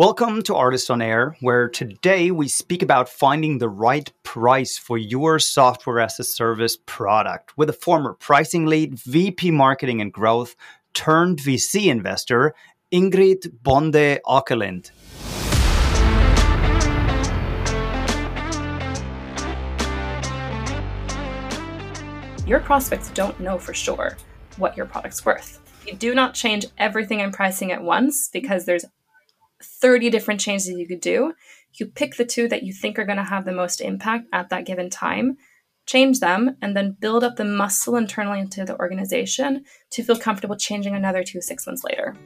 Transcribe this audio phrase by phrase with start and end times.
[0.00, 4.96] Welcome to ARRtist on Air, where today we speak about finding the right price for
[4.96, 10.56] your software as a service product with a former pricing lead, VP marketing and growth,
[10.94, 12.54] turned VC investor,
[12.90, 14.90] Ingrid Bonde Åkerlind.
[22.46, 24.16] Your prospects don't know for sure
[24.56, 25.60] what your product's worth.
[25.86, 28.86] You do not change everything in pricing at once because there's
[29.62, 31.34] 30 different changes you could do.
[31.74, 34.50] You pick the two that you think are going to have the most impact at
[34.50, 35.36] that given time,
[35.86, 40.56] change them, and then build up the muscle internally into the organization to feel comfortable
[40.56, 42.16] changing another two six months later.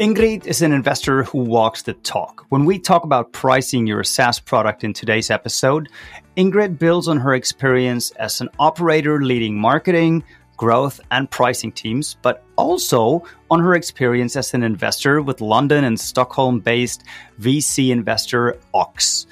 [0.00, 2.46] Ingrid is an investor who walks the talk.
[2.50, 5.88] When we talk about pricing your SaaS product in today's episode,
[6.36, 10.22] Ingrid builds on her experience as an operator leading marketing,
[10.58, 15.98] growth, and pricing teams, but also on her experience as an investor with London and
[15.98, 17.04] Stockholm based
[17.40, 19.26] VC investor Oxx.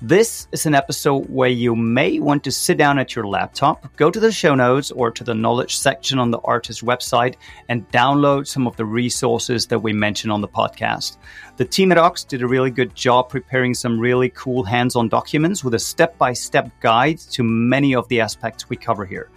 [0.00, 4.12] This is an episode where you may want to sit down at your laptop, go
[4.12, 7.34] to the show notes or to the knowledge section on the ARRtist website,
[7.68, 11.16] and download some of the resources that we mention on the podcast.
[11.56, 15.08] The team at Oxx did a really good job preparing some really cool hands on
[15.08, 19.28] documents with a step by step guide to many of the aspects we cover here.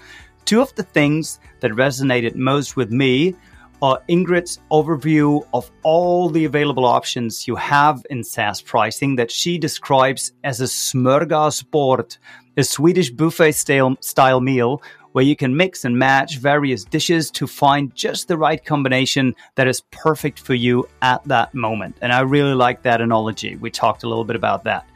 [0.45, 3.35] Two of the things that resonated most with me
[3.81, 9.57] are Ingrid's overview of all the available options you have in SaaS pricing that she
[9.57, 12.17] describes as a smörgåsbord,
[12.57, 17.47] a Swedish buffet style, style meal where you can mix and match various dishes to
[17.47, 21.97] find just the right combination that is perfect for you at that moment.
[22.01, 23.55] And I really like that analogy.
[23.55, 24.87] We talked a little bit about that.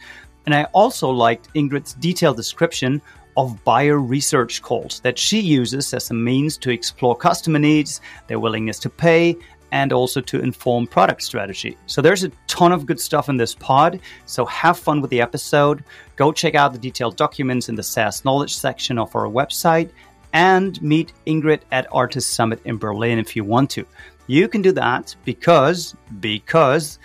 [0.45, 3.01] And I also liked Ingrid's detailed description
[3.37, 8.39] of buyer research calls that she uses as a means to explore customer needs, their
[8.39, 9.35] willingness to pay,
[9.71, 11.77] and also to inform product strategy.
[11.85, 13.99] So there's a ton of good stuff in this pod.
[14.25, 15.83] So have fun with the episode.
[16.15, 19.89] Go check out the detailed documents in the SaaS knowledge section of our website
[20.31, 23.85] and meet Ingrid at ARRtist Summit in Berlin if you want to.
[24.27, 26.99] You can do that because because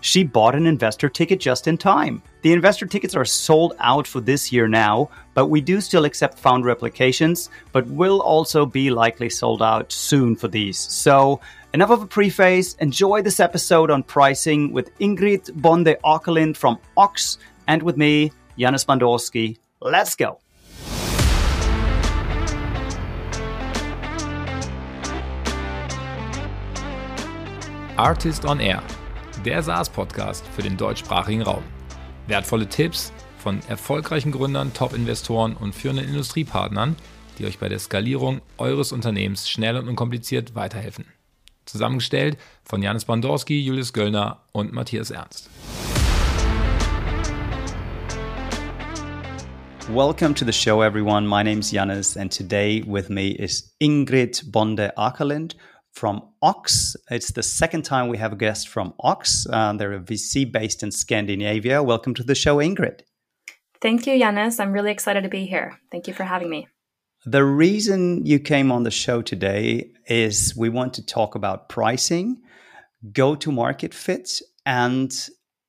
[0.00, 2.22] she bought an investor ticket just in time.
[2.42, 6.38] The investor tickets are sold out for this year now, but we do still accept
[6.38, 10.78] founder applications, but will also be likely sold out soon for these.
[10.78, 11.40] So,
[11.74, 12.74] enough of a preface.
[12.74, 18.86] Enjoy this episode on pricing with Ingrid Bonde Åkerlind from Oxx and with me, Jannis
[18.86, 19.58] Bandorski.
[19.80, 20.40] Let's go.
[27.98, 28.80] ARRtist on Air,
[29.48, 31.62] der SaaS-Podcast für den deutschsprachigen Raum.
[32.26, 36.96] Wertvolle Tipps von erfolgreichen Gründern, Top-Investoren und führenden Industriepartnern,
[37.38, 41.06] die euch bei der Skalierung eures Unternehmens schnell und unkompliziert weiterhelfen.
[41.64, 45.48] Zusammengestellt von Janis Bandorski, Julius Göllner und Matthias Ernst.
[49.90, 51.26] Welcome to the show, everyone.
[51.26, 55.56] My name is Janis, and today with me is Ingrid Bonde Åkerlind
[55.92, 56.96] from Oxx.
[57.10, 59.46] It's the second time we have a guest from Oxx.
[59.50, 61.82] Uh, they're a VC based in Scandinavia.
[61.82, 63.00] Welcome to the show, Ingrid.
[63.80, 64.60] Thank you, Jannis.
[64.60, 65.78] I'm really excited to be here.
[65.90, 66.68] Thank you for having me.
[67.26, 72.42] The reason you came on the show today is we want to talk about pricing,
[73.12, 75.12] go to market fit, and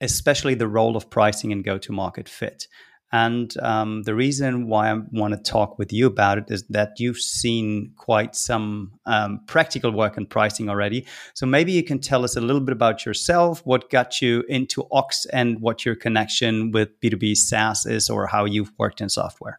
[0.01, 2.67] especially the role of pricing and go to market fit.
[3.11, 6.99] And um, the reason why I want to talk with you about it is that
[6.99, 11.07] you've seen quite some um, practical work in pricing already.
[11.33, 14.85] So maybe you can tell us a little bit about yourself, what got you into
[14.91, 19.57] Oxx, and what your connection with B2B SaaS is, or how you've worked in software.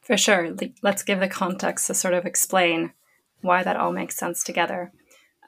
[0.00, 0.54] For sure.
[0.82, 2.92] Let's give the context to sort of explain
[3.40, 4.92] why that all makes sense together.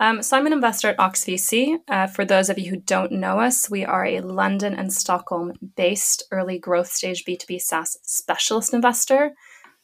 [0.00, 1.78] Um, so I'm an investor at Oxx VC.
[1.86, 5.53] Uh, for those of you who don't know us, we are a London and Stockholm
[5.76, 9.32] based early growth stage B2B SaaS specialist investor.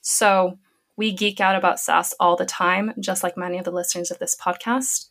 [0.01, 0.59] So
[0.97, 4.19] we geek out about SaaS all the time, just like many of the listeners of
[4.19, 5.07] this podcast.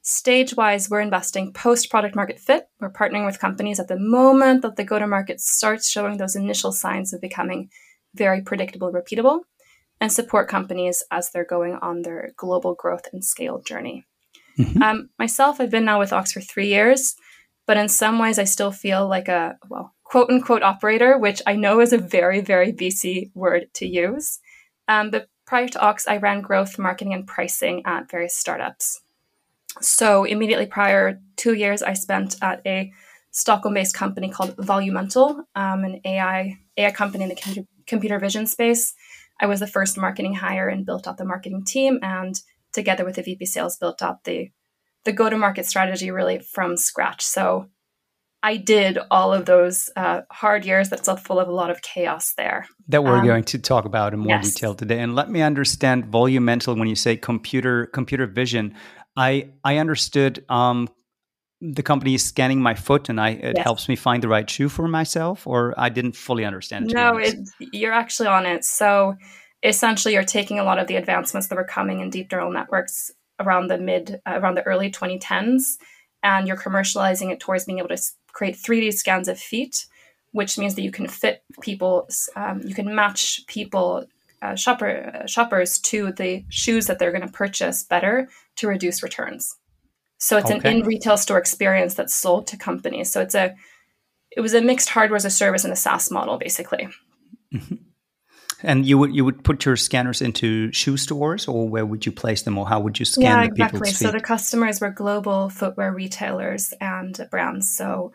[0.00, 2.68] Stage wise, we're investing post product market fit.
[2.80, 6.36] We're partnering with companies at the moment that the go to market starts showing those
[6.36, 7.70] initial signs of becoming
[8.14, 9.40] very predictable, repeatable,
[10.00, 14.04] and support companies as they're going on their global growth and scale journey.
[14.58, 14.82] Mm-hmm.
[14.82, 17.14] Um, myself, I've been now with Oxx for three years,
[17.66, 21.56] but in some ways, I still feel like a, well, quote unquote operator, which I
[21.56, 24.40] know is a very, very VC word to use.
[24.88, 29.00] Um, but prior to Oxx, I ran growth, marketing, and pricing at various startups.
[29.80, 32.92] So immediately prior, two years I spent at a
[33.30, 38.94] Stockholm-based company called Volumental, um, an AI AI company in the computer vision space.
[39.40, 42.38] I was the first marketing hire and built out the marketing team, and
[42.72, 44.50] together with the VP sales, built out the
[45.04, 47.22] the go to market strategy really from scratch.
[47.22, 47.66] So
[48.42, 52.34] I did all of those uh, hard years that's full of a lot of chaos
[52.36, 52.66] there.
[52.88, 54.52] That we're um, going to talk about in more yes.
[54.52, 54.98] detail today.
[54.98, 58.74] And let me understand volumental when you say computer computer vision.
[59.16, 60.88] I I understood um,
[61.60, 63.64] the company is scanning my foot and I it yes.
[63.64, 66.94] helps me find the right shoe for myself, or I didn't fully understand it.
[66.94, 68.64] No, it, you're actually on it.
[68.64, 69.14] So
[69.62, 73.10] essentially, you're taking a lot of the advancements that were coming in deep neural networks
[73.40, 75.76] around the mid uh, around the early 2010s,
[76.22, 78.00] and you're commercializing it towards being able to
[78.32, 79.86] create 3D scans of feet,
[80.32, 84.06] which means that you can fit people, um, you can match people,
[84.40, 89.02] uh, shopper, uh, shoppers to the shoes that they're going to purchase better to reduce
[89.02, 89.56] returns.
[90.18, 90.70] So it's okay.
[90.70, 93.10] an in retail store experience that's sold to companies.
[93.10, 93.54] So it's a,
[94.30, 96.88] it was a mixed hardware as a service and a SaaS model, basically.
[98.62, 102.12] And you would you would put your scanners into shoe stores, or where would you
[102.12, 103.78] place them, or how would you scan yeah, the exactly.
[103.78, 104.06] people's feet?
[104.06, 107.76] So the customers were global footwear retailers and brands.
[107.76, 108.12] So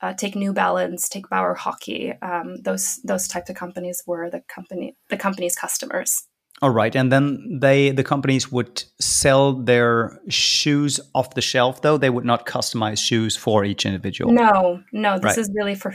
[0.00, 2.12] uh, take New Balance, take Bauer Hockey.
[2.20, 6.24] Um, those those types of companies were the company the company's customers.
[6.62, 11.98] All right, and then they the companies would sell their shoes off the shelf, though
[11.98, 14.32] they would not customize shoes for each individual.
[14.32, 15.38] No, no, this right.
[15.38, 15.94] is really for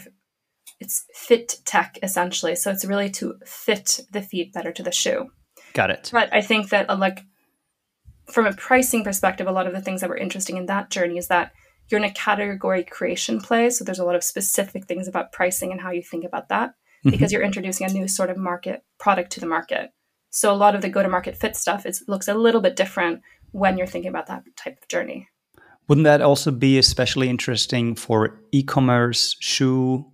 [0.82, 2.56] it's fit tech essentially.
[2.56, 5.30] So it's really to fit the feet better to the shoe.
[5.74, 6.10] Got it.
[6.12, 7.24] But I think that uh, like
[8.30, 11.18] from a pricing perspective, a lot of the things that were interesting in that journey
[11.18, 11.52] is that
[11.88, 13.70] you're in a category creation play.
[13.70, 16.70] So there's a lot of specific things about pricing and how you think about that
[16.70, 17.12] mm-hmm.
[17.12, 19.92] because you're introducing a new sort of market product to the market.
[20.32, 22.76] So a lot of the go to market fit stuff is looks a little bit
[22.76, 25.28] different when you're thinking about that type of journey.
[25.88, 30.06] Wouldn't that also be especially interesting for e-commerce shoe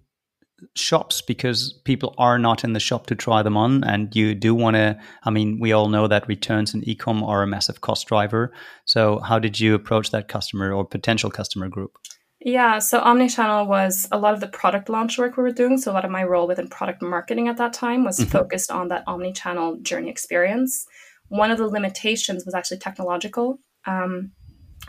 [0.75, 3.83] shops because people are not in the shop to try them on.
[3.83, 7.43] And you do want to i mean we all know that returns in ecom are
[7.43, 8.51] a massive cost driver.
[8.85, 11.97] So how did you approach that customer or potential customer group?
[12.39, 15.77] Yeah so omnichannel was a lot of the product launch work we were doing.
[15.77, 18.29] So a lot of my role within product marketing at that time was mm-hmm.
[18.29, 20.85] focused on that omnichannel journey experience.
[21.29, 24.31] One of the limitations was actually technological um,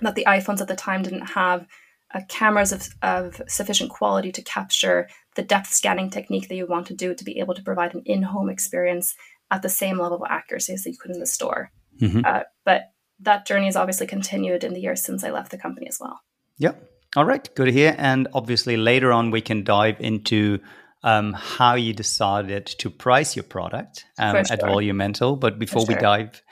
[0.01, 1.67] that the iphones at the time didn't have
[2.15, 5.09] uh, cameras of, of sufficient quality to capture
[5.39, 8.03] the depth scanning technique that you want to do to be able to provide an
[8.05, 9.15] in-home experience
[9.53, 11.71] at the same level of accuracy as you could in the store.
[12.01, 12.23] Mm-hmm.
[12.25, 12.91] Uh, but
[13.21, 16.19] that journey has obviously continued in the years since I left the company as well.
[16.59, 16.83] Yep.
[17.15, 17.49] All right.
[17.55, 17.95] Good to hear.
[17.97, 20.59] And obviously, later on, we can dive into
[21.05, 24.55] um, how you decided to price your product um, sure.
[24.55, 25.39] at Volumental.
[25.39, 25.95] But before sure.
[25.95, 26.43] we dive,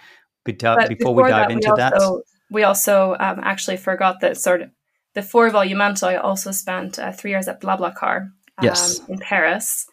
[0.44, 2.22] before, before we dive that, into we also, that,
[2.52, 4.70] we also um, actually forgot that sort of
[5.12, 9.00] before Volumental, I also spent uh, three years at BlaBlaCar um, yes.
[9.08, 9.86] in Paris.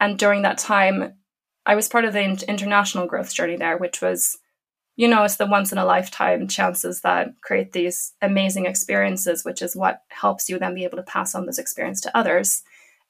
[0.00, 1.14] And during that time,
[1.64, 4.38] I was part of the in- international growth journey there, which was,
[4.94, 9.62] you know, it's the once in a lifetime chances that create these amazing experiences, which
[9.62, 12.62] is what helps you then be able to pass on this experience to others.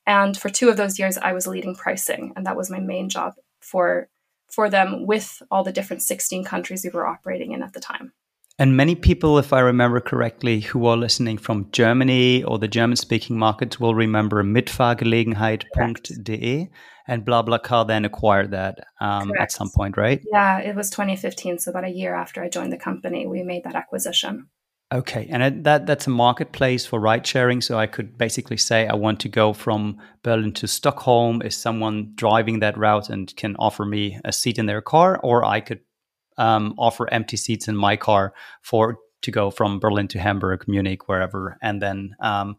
[0.07, 3.09] And for two of those years, I was leading pricing, and that was my main
[3.09, 4.09] job for
[4.49, 8.13] for them with all the different 16 countries we were operating in at the time.
[8.59, 12.97] And many people, if I remember correctly, who are listening from Germany or the German
[12.97, 16.71] speaking markets will remember mitfahrgelegenheit.de
[17.09, 20.23] and BlaBlaCar then acquired that um, at some point, right?
[20.33, 21.59] Yeah, it was 2015.
[21.59, 24.49] So about a year after I joined the company, we made that acquisition.
[24.95, 27.61] Okay, and that that's a marketplace for ride sharing.
[27.61, 31.43] So I could basically say I want to go from Berlin to Stockholm.
[31.43, 35.45] Is someone driving that route and can offer me a seat in their car, or
[35.45, 35.81] I could
[36.39, 41.09] um, offer empty seats in my car for to go from Berlin to Hamburg, Munich,
[41.09, 42.57] wherever, and then um,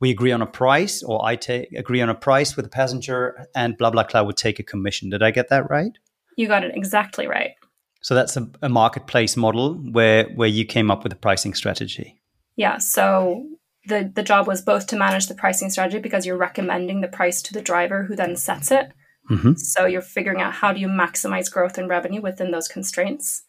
[0.00, 3.46] we agree on a price, or I take agree on a price with the passenger,
[3.54, 5.10] and blah blah blah would take a commission.
[5.10, 5.92] Did I get that right?
[6.36, 7.52] You got it exactly right.
[8.00, 12.20] So that's a, a marketplace model where where you came up with a pricing strategy.
[12.56, 12.78] Yeah.
[12.78, 13.46] So
[13.86, 17.42] the the job was both to manage the pricing strategy because you're recommending the price
[17.42, 18.92] to the driver who then sets it,
[19.30, 19.54] Mm-hmm.
[19.54, 23.42] So you're figuring out how do you maximize growth and revenue within those constraints.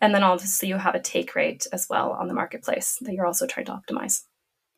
[0.00, 3.26] And then obviously you have a take rate as well on the marketplace that you're
[3.26, 4.22] also trying to optimize.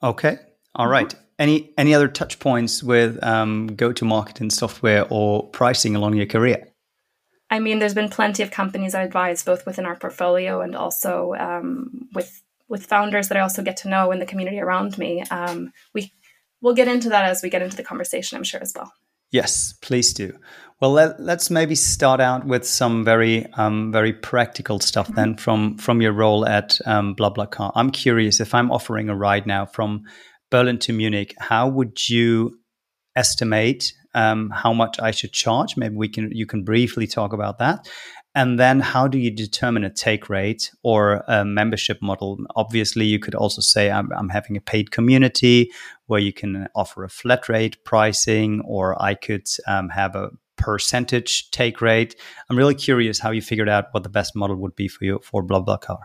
[0.03, 0.39] Okay.
[0.75, 1.19] All mm-hmm.
[1.39, 6.15] Any any other touch points with um, go to market and software or pricing along
[6.15, 6.69] your career?
[7.51, 11.35] I mean, there's been plenty of companies I advise both within our portfolio and also
[11.39, 15.23] um, with with founders that I also get to know in the community around me.
[15.31, 16.13] Um, we
[16.61, 18.93] we'll get into that as we get into the conversation, I'm sure as well.
[19.31, 20.33] Yes, please do.
[20.81, 25.17] Well, let, us maybe start out with some very, um, very practical stuff mm-hmm.
[25.17, 27.73] then from from your role at um, BlaBlaCar.
[27.75, 30.03] I'm curious if I'm offering a ride now from
[30.51, 32.59] Berlin to Munich, how would you
[33.17, 35.77] estimate um, how much I should charge.
[35.77, 37.89] Maybe we can you can briefly talk about that.
[38.39, 42.39] And then how do you determine a take rate or a membership model?
[42.55, 45.73] Obviously, you could also say I'm, I'm having a paid community
[46.07, 51.51] where you can offer a flat rate pricing, or I could um, have a percentage
[51.51, 52.15] take rate.
[52.49, 55.19] I'm really curious how you figured out what the best model would be for you
[55.25, 56.03] for BlaBlaCar.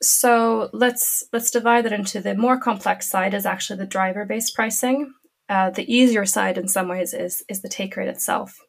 [0.00, 4.54] So let's let's divide that into the more complex side is actually the driver based
[4.54, 5.12] pricing.
[5.50, 8.65] Uh, the easier side in some ways is is the take rate itself.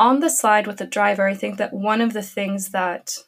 [0.00, 3.18] On the slide with the driver, I think that one of the things that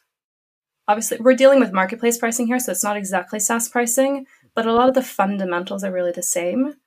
[0.87, 4.25] obviously we're dealing with marketplace pricing here, so it's not exactly SaaS pricing,
[4.55, 6.77] but a lot of the fundamentals are really the same.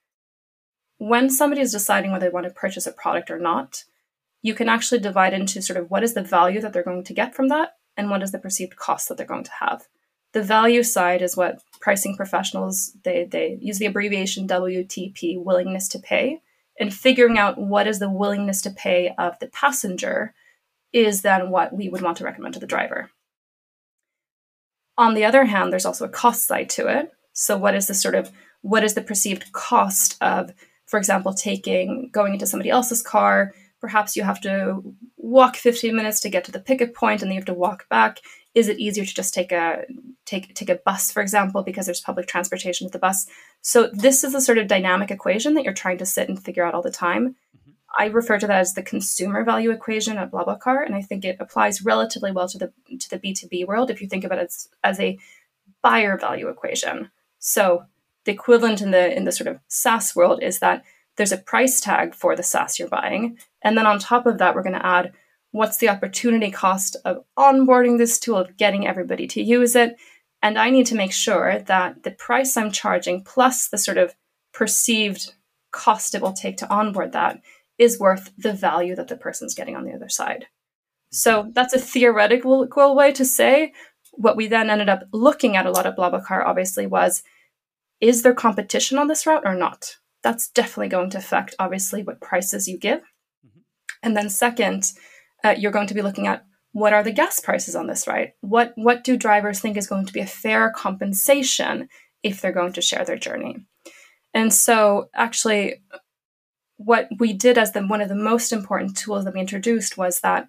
[0.99, 3.85] When somebody is deciding whether they want to purchase a product or not,
[4.43, 7.15] you can actually divide into sort of what is the value that they're going to
[7.15, 9.87] get from that and what is the perceived cost that they're going to have.
[10.33, 16.01] The value side is what pricing professionals they they use the abbreviation WTP willingness to
[16.01, 16.41] pay
[16.79, 20.35] and figuring out what is the willingness to pay of the passenger
[20.93, 23.11] is then what we would want to recommend to the driver.
[24.99, 27.11] On the other hand, there's also a cost side to it.
[27.33, 28.31] So what is the sort of
[28.63, 30.53] what is the perceived cost of,
[30.87, 33.53] for example, taking going into somebody else's car?
[33.81, 34.83] Perhaps you have to
[35.19, 37.89] walk 15 minutes to get to the pickup point and then you have to walk
[37.91, 38.21] back.
[38.57, 39.85] Is it easier to just take a
[40.25, 43.27] take take a bus, for example, because there's public transportation with the bus?
[43.61, 46.65] So this is a sort of dynamic equation that you're trying to sit and figure
[46.65, 47.37] out all the time.
[47.55, 47.71] Mm-hmm.
[47.99, 51.37] I refer to that as the consumer value equation at BlaBlaCar, and I think it
[51.39, 54.69] applies relatively well to the to the B2B world if you think about it as,
[54.83, 55.19] as a
[55.83, 57.11] buyer value equation.
[57.39, 57.85] So
[58.25, 60.83] the equivalent in the in the sort of SaaS world is that
[61.17, 64.55] there's a price tag for the SaaS you're buying, and then on top of that,
[64.55, 65.13] we're going to add
[65.57, 69.97] what's the opportunity cost of onboarding this tool, of getting everybody to use it.
[70.43, 74.15] And I need to make sure that the price I'm charging plus the sort of
[74.53, 75.33] perceived
[75.73, 77.41] cost it will take to onboard that
[77.79, 80.47] is worth the value that the person's getting on the other side.
[81.11, 83.73] So that's a theoretical way to say.
[84.13, 87.23] What we then ended up looking at a lot of BlaBlaCar obviously was
[87.99, 89.97] is there competition on this route or not?
[90.23, 93.01] That's definitely going to affect obviously what prices you give.
[93.01, 93.61] Mm-hmm.
[94.03, 94.93] And then second,
[95.47, 98.33] uh, you're going to be looking at what are the gas prices on this, right?
[98.41, 101.89] What what do drivers think is going to be a fair compensation
[102.23, 103.67] if they're going to share their journey?
[104.35, 105.83] And so, actually,
[106.77, 110.21] what we did as the one of the most important tools that we introduced was
[110.21, 110.49] that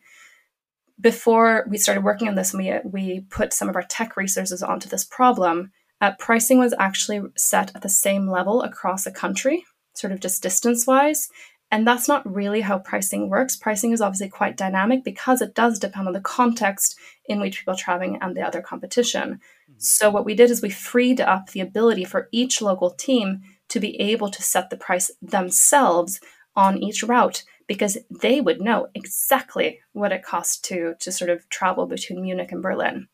[0.99, 4.89] before we started working on this, we we put some of our tech resources onto
[4.89, 5.71] this problem.
[6.01, 9.63] Uh, pricing was actually set at the same level across the country,
[9.93, 11.29] sort of just distance wise,
[11.69, 13.57] and that's not really how pricing works.
[13.57, 17.73] Pricing is obviously quite dynamic because it does depend on the context in which people
[17.73, 19.33] are traveling and the other competition.
[19.69, 19.73] Mm-hmm.
[19.77, 23.79] So, what we did is we freed up the ability for each local team to
[23.81, 26.21] be able to set the price themselves
[26.55, 31.47] on each route because they would know exactly what it costs to, to sort of
[31.49, 33.07] travel between Munich and Berlin.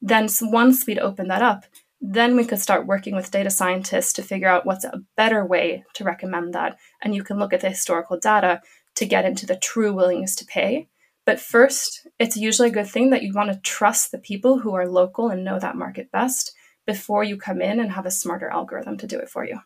[0.00, 1.66] Then, once we'd open that up,
[2.04, 5.84] then we could start working with data scientists to figure out what's a better way
[5.94, 6.76] to recommend that.
[7.00, 8.60] And you can look at the historical data
[8.96, 10.88] to get into the true willingness to pay.
[11.24, 14.74] But first, it's usually a good thing that you want to trust the people who
[14.74, 16.52] are local and know that market best
[16.84, 19.60] before you come in and have a smarter algorithm to do it for you.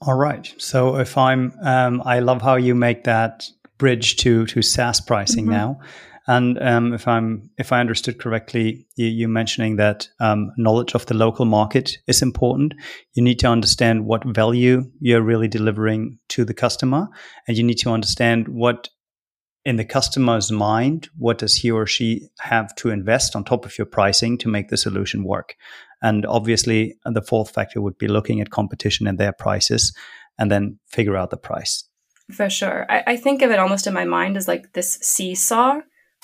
[0.00, 0.54] All right.
[0.58, 5.44] So if I'm, um, I love how you make that bridge to to SaaS pricing
[5.44, 5.52] mm-hmm.
[5.52, 5.80] now.
[6.28, 11.06] And um, if I'm if I understood correctly, you, you mentioning that um, knowledge of
[11.06, 12.74] the local market is important.
[13.14, 17.08] You need to understand what value you're really delivering to the customer,
[17.46, 18.88] and you need to understand what
[19.64, 23.76] in the customer's mind, what does he or she have to invest on top of
[23.76, 25.56] your pricing to make the solution work?
[26.02, 29.94] And obviously, the fourth factor would be looking at competition and their prices,
[30.38, 31.84] and then figure out the price.
[32.32, 35.80] For sure, I, I think of it almost in my mind as like this seesaw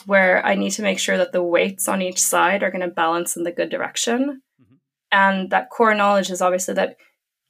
[0.07, 2.89] where I need to make sure that the weights on each side are going to
[2.89, 4.43] balance in the good direction.
[4.61, 4.75] Mm-hmm.
[5.13, 6.97] And that core knowledge is obviously that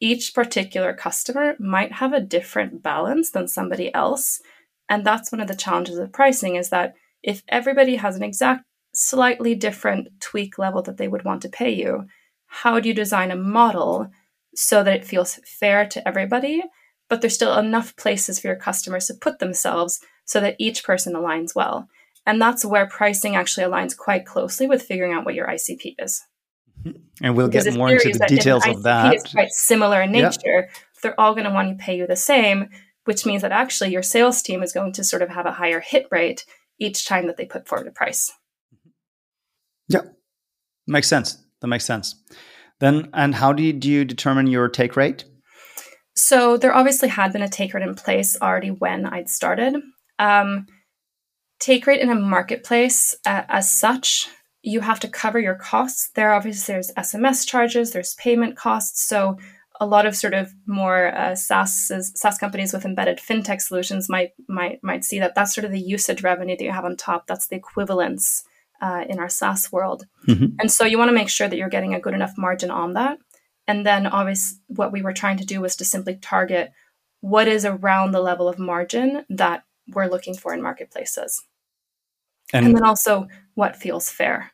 [0.00, 4.40] each particular customer might have a different balance than somebody else.
[4.88, 8.64] And that's one of the challenges of pricing is that if everybody has an exact
[8.94, 12.06] slightly different tweak level that they would want to pay you,
[12.46, 14.10] how do you design a model
[14.54, 16.62] so that it feels fair to everybody,
[17.08, 21.14] but there's still enough places for your customers to put themselves so that each person
[21.14, 21.88] aligns well?
[22.26, 26.22] And that's where pricing actually aligns quite closely with figuring out what your ICP is.
[27.20, 29.14] And we'll because get more into the details of that.
[29.14, 30.40] Is quite similar in nature.
[30.44, 30.66] Yeah.
[31.02, 32.68] They're all going to want to pay you the same,
[33.04, 35.80] which means that actually your sales team is going to sort of have a higher
[35.80, 36.44] hit rate
[36.78, 38.32] each time that they put forward a price.
[39.88, 40.02] Yeah,
[40.86, 41.38] makes sense.
[41.60, 42.14] That makes sense.
[42.80, 45.24] Then, and how do you, you determine your take rate?
[46.16, 49.76] So there obviously had been a take rate in place already when I'd started.
[50.18, 50.66] Um,
[51.62, 54.28] take rate in a marketplace uh, as such,
[54.62, 56.10] you have to cover your costs.
[56.14, 59.02] There obviously there's SMS charges, there's payment costs.
[59.04, 59.38] So
[59.80, 64.32] a lot of sort of more uh, SaaS SaaS companies with embedded fintech solutions might
[64.48, 67.26] might might see that that's sort of the usage revenue that you have on top.
[67.26, 68.44] That's the equivalence
[68.80, 70.56] uh, in our SaaS world, mm-hmm.
[70.60, 72.94] and so you want to make sure that you're getting a good enough margin on
[72.94, 73.18] that.
[73.66, 76.72] And then, obviously, what we were trying to do was to simply target
[77.20, 81.42] what is around the level of margin that we're looking for in marketplaces,
[82.52, 84.52] and, and then also what feels fair.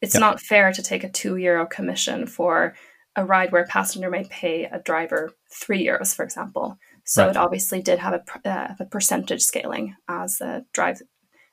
[0.00, 0.20] It's yeah.
[0.20, 2.74] not fair to take a two euro commission for
[3.16, 6.78] a ride where a passenger may pay a driver three euros, for example.
[7.04, 7.30] So right.
[7.30, 11.00] it obviously did have a, uh, a percentage scaling as the drive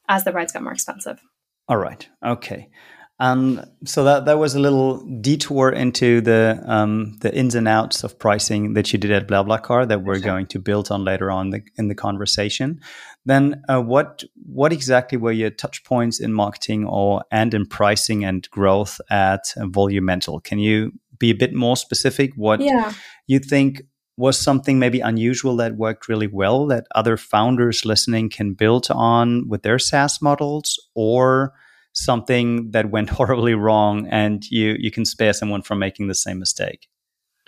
[0.08, 1.20] as the rides got more expensive.
[1.68, 2.08] All right.
[2.24, 2.70] Okay.
[3.18, 8.04] And so that that was a little detour into the um, the ins and outs
[8.04, 10.24] of pricing that you did at BlaBlaCar that we're sure.
[10.24, 12.82] going to build on later on the, in the conversation.
[13.26, 18.24] Then, uh, what what exactly were your touch points in marketing or and in pricing
[18.24, 20.40] and growth at uh, Volumental?
[20.44, 22.34] Can you be a bit more specific?
[22.36, 22.94] What yeah.
[23.28, 23.82] you think
[24.18, 29.48] was something maybe unusual that worked really well that other founders listening can build on
[29.50, 31.54] with their SaaS models, or
[31.96, 36.38] something that went horribly wrong and you you can spare someone from making the same
[36.38, 36.88] mistake?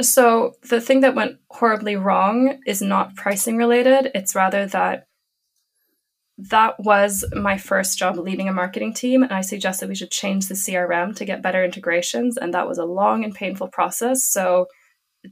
[0.01, 4.11] So the thing that went horribly wrong is not pricing related.
[4.13, 5.06] It's rather that
[6.37, 10.47] that was my first job leading a marketing team and i suggested we should change
[10.47, 14.67] the crm to get better integrations and that was a long and painful process so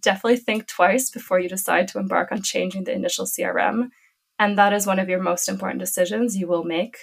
[0.02, 3.90] definitely think twice before you decide to embark on changing the initial crm
[4.38, 6.98] and that is one of your most important decisions you will make.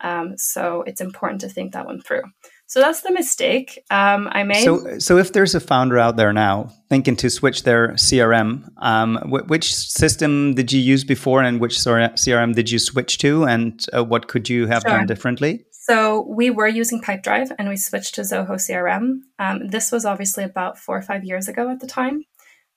[0.00, 2.24] Um, so it's important to think that one through
[2.66, 4.64] so that's the mistake um, I made.
[4.64, 9.18] So, so if there's a founder out there now thinking to switch their CRM, um,
[9.28, 14.02] which system did you use before, and which CRM did you switch to, and uh,
[14.02, 14.90] what could you have sure.
[14.90, 15.66] done differently?
[15.72, 19.20] So we were using Pipedrive, and we switched to Zoho CRM.
[19.38, 22.24] Um, this was obviously about four or five years ago at the time.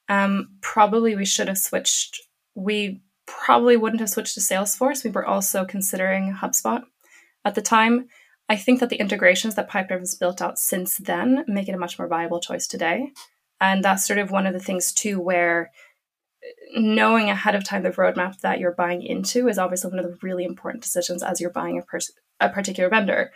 [0.09, 2.21] Um, probably we should have switched.
[2.55, 5.05] We probably wouldn't have switched to Salesforce.
[5.05, 6.83] We were also considering HubSpot
[7.45, 8.09] at the time
[8.49, 11.79] I think that the integrations that Pipedrive has built out since then make it a
[11.79, 13.11] much more viable choice today.
[13.59, 15.71] And that's sort of one of the things too, where
[16.75, 20.17] knowing ahead of time the roadmap that you're buying into is obviously one of the
[20.21, 23.31] really important decisions as you're buying a, pers- a particular vendor.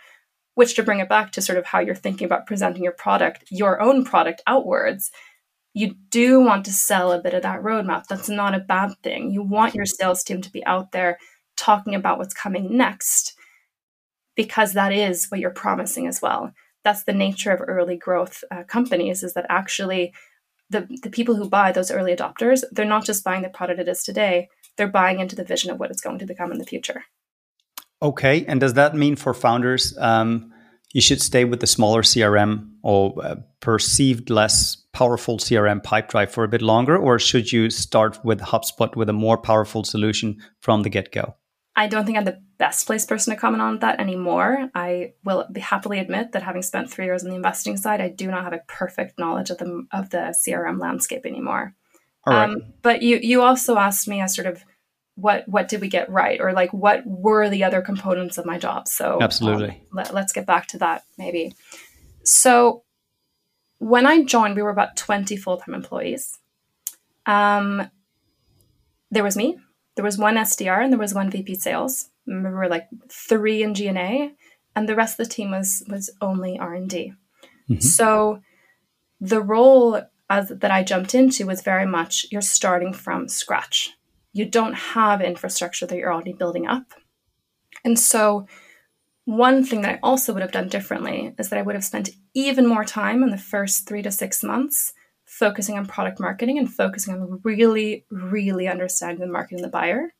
[0.54, 3.44] Which to bring it back to sort of how you're thinking about presenting your product,
[3.50, 5.10] your own product outwards,
[5.72, 8.06] you do want to sell a bit of that roadmap.
[8.06, 9.30] That's not a bad thing.
[9.30, 11.18] You want your sales team to be out there
[11.56, 13.34] talking about what's coming next
[14.36, 16.52] because that is what you're promising as well.
[16.84, 20.12] That's the nature of early growth uh, companies is that actually
[20.70, 23.88] the, the people who buy those early adopters, they're not just buying the product it
[23.88, 26.64] is today, they're buying into the vision of what it's going to become in the
[26.64, 27.04] future.
[28.00, 28.44] Okay.
[28.46, 30.52] And does that mean for founders, um,
[30.92, 36.44] you should stay with the smaller CRM or uh, perceived less powerful CRM Pipedrive for
[36.44, 36.96] a bit longer?
[36.96, 41.36] Or should you start with HubSpot with a more powerful solution from the get go?
[41.74, 44.70] I don't think I'm the best placed person to comment on that anymore.
[44.74, 48.30] I will happily admit that having spent three years on the investing side, I do
[48.30, 51.74] not have a perfect knowledge of the of the CRM landscape anymore.
[52.26, 52.50] All right.
[52.50, 54.62] Um, but you you also asked me a sort of
[55.14, 58.58] what what did we get right or like what were the other components of my
[58.58, 61.54] job so absolutely um, let, let's get back to that maybe
[62.24, 62.82] so
[63.78, 66.38] when i joined we were about 20 full-time employees
[67.26, 67.88] um,
[69.10, 69.58] there was me
[69.94, 72.08] there was one SDR and there was one VP sales.
[72.26, 74.32] we were like three in G&A,
[74.74, 77.12] and the rest of the team was was only R and D.
[77.68, 77.80] Mm-hmm.
[77.80, 78.40] So
[79.20, 83.90] the role as that I jumped into was very much you're starting from scratch.
[84.32, 86.94] You don't have infrastructure that you're already building up,
[87.84, 88.46] and so
[89.24, 92.10] one thing that I also would have done differently is that I would have spent
[92.34, 94.94] even more time in the first three to six months
[95.32, 100.12] focusing on product marketing and focusing on really, really understanding the market and the buyer.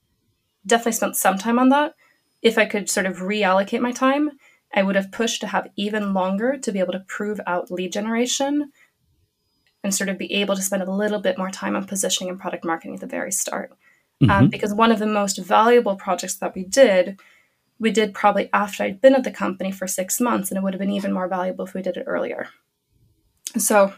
[0.67, 1.95] Definitely spent some time on that.
[2.41, 4.31] If I could sort of reallocate my time,
[4.75, 7.93] I would have pushed to have even longer to be able to prove out lead
[7.93, 8.73] generation
[9.85, 12.41] and sort of be able to spend a little bit more time on positioning and
[12.41, 13.71] product marketing at the very start.
[14.23, 14.31] Um, mm-hmm.
[14.31, 17.21] Um, because one of the most valuable projects that we did,
[17.79, 20.73] we did probably after I'd been at the company for six months, and it would
[20.73, 22.49] have been even more valuable if we did it earlier.
[23.59, 23.93] So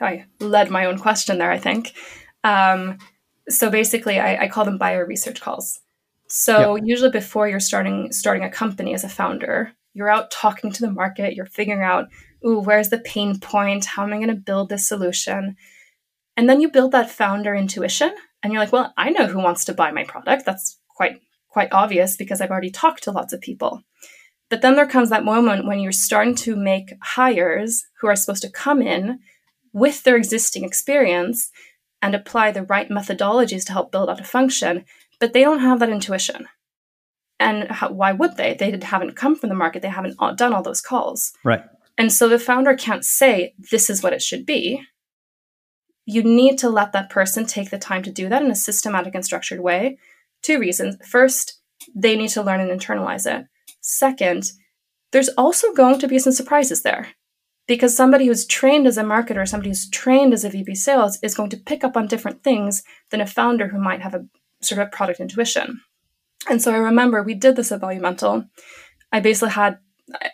[0.00, 1.94] I led my own question there, I think.
[2.44, 2.98] Um,
[3.48, 5.80] so basically, I, I, call them buyer research calls.
[6.28, 6.84] So yep.
[6.86, 10.90] usually, before you're starting starting a company as a founder, you're out talking to the
[10.90, 11.34] market.
[11.34, 12.08] You're figuring out,
[12.46, 13.84] ooh, where's the pain point?
[13.84, 15.56] How am I going to build this solution?
[16.36, 19.64] And then you build that founder intuition and you're like, well, I know who wants
[19.64, 20.44] to buy my product.
[20.46, 23.82] That's quite quite obvious because I've already talked to lots of people.
[24.50, 28.42] But then there comes that moment when you're starting to make hires who are supposed
[28.42, 29.18] to come in
[29.72, 31.50] with their existing experience
[32.00, 34.84] and apply the right methodologies to help build out a function,
[35.20, 36.48] but they don't have that intuition.
[37.40, 38.54] And how, why would they?
[38.54, 39.82] They haven't come from the market.
[39.82, 41.32] They haven't done all those calls.
[41.44, 41.62] Right.
[41.96, 44.82] And so the founder can't say, this is what it should be.
[46.04, 49.14] You need to let that person take the time to do that in a systematic
[49.14, 49.98] and structured way.
[50.42, 50.96] Two reasons.
[51.06, 51.60] First,
[51.94, 53.46] they need to learn and internalize it.
[53.80, 54.52] Second,
[55.12, 57.08] there's also going to be some surprises there
[57.68, 61.34] because somebody who's trained as a marketer, somebody who's trained as a VP sales is
[61.34, 64.26] going to pick up on different things than a founder who might have a
[64.62, 65.80] sort of product intuition.
[66.48, 68.48] And so I remember we did this at Volumental.
[69.12, 69.78] I basically had,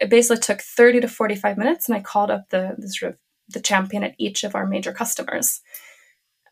[0.01, 3.19] I basically took 30 to 45 minutes and I called up the, the sort of
[3.49, 5.61] the champion at each of our major customers.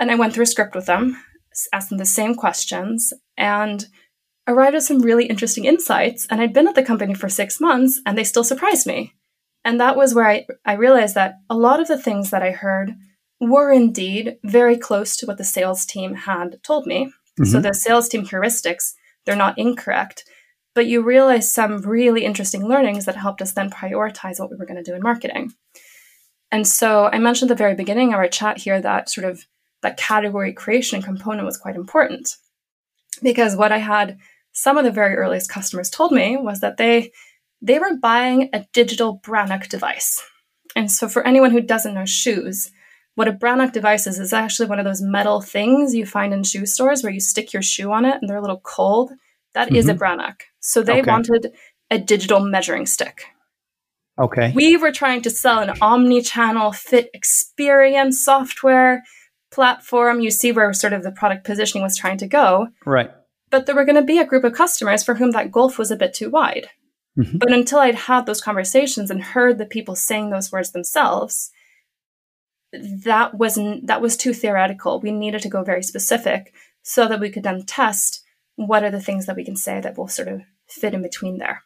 [0.00, 1.16] And I went through a script with them,
[1.72, 3.86] asked them the same questions, and
[4.48, 6.26] arrived at some really interesting insights.
[6.28, 9.14] And I'd been at the company for six months and they still surprised me.
[9.64, 12.50] And that was where I, I realized that a lot of the things that I
[12.50, 12.94] heard
[13.40, 17.06] were indeed very close to what the sales team had told me.
[17.06, 17.44] Mm-hmm.
[17.44, 18.92] So the sales team heuristics,
[19.24, 20.24] they're not incorrect.
[20.74, 24.66] But you realize some really interesting learnings that helped us then prioritize what we were
[24.66, 25.52] going to do in marketing.
[26.50, 29.46] And so I mentioned at the very beginning of our chat here that sort of
[29.82, 32.36] that category creation component was quite important.
[33.22, 34.18] Because what I had
[34.52, 37.12] some of the very earliest customers told me was that they
[37.62, 40.22] they were buying a digital Brannock device.
[40.74, 42.70] And so for anyone who doesn't know shoes,
[43.14, 46.42] what a Brannock device is is actually one of those metal things you find in
[46.42, 49.12] shoe stores where you stick your shoe on it and they're a little cold.
[49.54, 49.76] That mm-hmm.
[49.76, 50.40] is a Brannock.
[50.60, 51.10] So they okay.
[51.10, 51.52] wanted
[51.90, 53.26] a digital measuring stick.
[54.18, 54.52] Okay.
[54.54, 59.02] We were trying to sell an omni-channel fit experience software
[59.50, 60.20] platform.
[60.20, 62.68] You see where sort of the product positioning was trying to go.
[62.84, 63.10] Right.
[63.50, 65.90] But there were going to be a group of customers for whom that gulf was
[65.90, 66.68] a bit too wide.
[67.18, 67.38] Mm-hmm.
[67.38, 71.50] But until I'd had those conversations and heard the people saying those words themselves,
[72.72, 75.00] that wasn't that was too theoretical.
[75.00, 78.24] We needed to go very specific so that we could then test
[78.56, 81.38] what are the things that we can say that will sort of fit in between
[81.38, 81.62] there.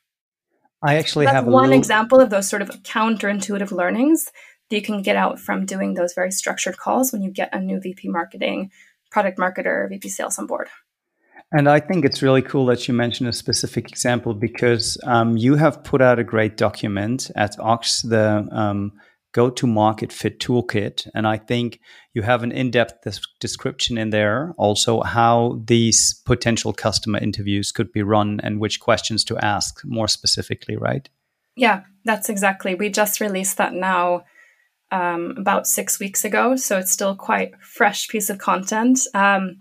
[0.82, 1.78] I actually so have one little...
[1.78, 4.30] example of those sort of counterintuitive learnings
[4.68, 7.60] that you can get out from doing those very structured calls when you get a
[7.60, 8.70] new VP marketing,
[9.10, 10.68] product marketer, VP sales on board.
[11.52, 15.54] And I think it's really cool that you mentioned a specific example because um, you
[15.54, 18.92] have put out a great document at Oxx, the um,
[19.32, 21.06] go to market fit toolkit.
[21.14, 21.78] And I think
[22.14, 23.06] you have an in depth
[23.38, 29.22] description in there also how these potential customer interviews could be run and which questions
[29.24, 31.08] to ask more specifically, right?
[31.54, 32.74] Yeah, that's exactly.
[32.74, 34.24] We just released that now
[34.90, 36.56] um, about six weeks ago.
[36.56, 39.00] So it's still quite fresh piece of content.
[39.14, 39.58] Um,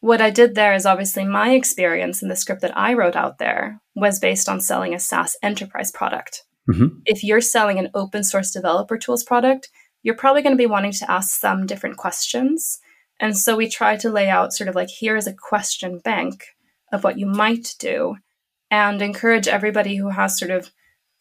[0.00, 3.38] what I did there is obviously my experience in the script that I wrote out
[3.38, 6.44] there was based on selling a SaaS enterprise product.
[6.70, 6.98] Mm-hmm.
[7.04, 9.70] If you're selling an open source developer tools product,
[10.02, 12.78] you're probably going to be wanting to ask some different questions.
[13.18, 16.44] And so we try to lay out sort of like here is a question bank
[16.92, 18.16] of what you might do
[18.70, 20.70] and encourage everybody who has sort of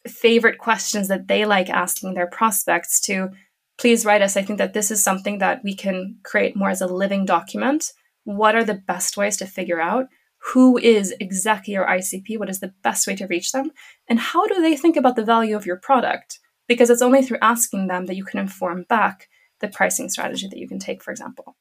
[0.08, 3.30] favorite questions that they like asking their prospects to
[3.78, 4.38] please write us.
[4.38, 7.92] I think that this is something that we can create more as a living document
[8.28, 10.08] what are the best ways to figure out
[10.40, 13.72] who is exactly your ICP, what is the best way to reach them,
[14.10, 16.40] and how do they think about the value of your product?
[16.68, 19.30] Because it's only through asking them that you can inform back
[19.62, 21.56] the pricing strategy that you can take, for example.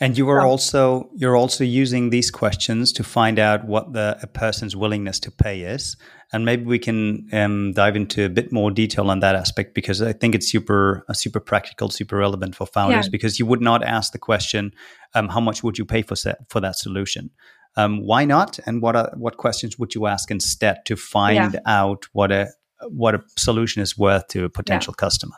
[0.00, 4.26] And you are also you're also using these questions to find out what the a
[4.26, 5.96] person's willingness to pay is,
[6.32, 10.00] and maybe we can um, dive into a bit more detail on that aspect because
[10.00, 13.06] I think it's super uh, super practical, super relevant for founders.
[13.06, 13.10] Yeah.
[13.10, 14.72] Because you would not ask the question,
[15.14, 17.30] um, "How much would you pay for set, for that solution?"
[17.76, 18.58] Um, why not?
[18.64, 21.60] And what are, what questions would you ask instead to find yeah.
[21.66, 22.48] out what a
[22.88, 25.00] what a solution is worth to a potential yeah.
[25.00, 25.36] customer?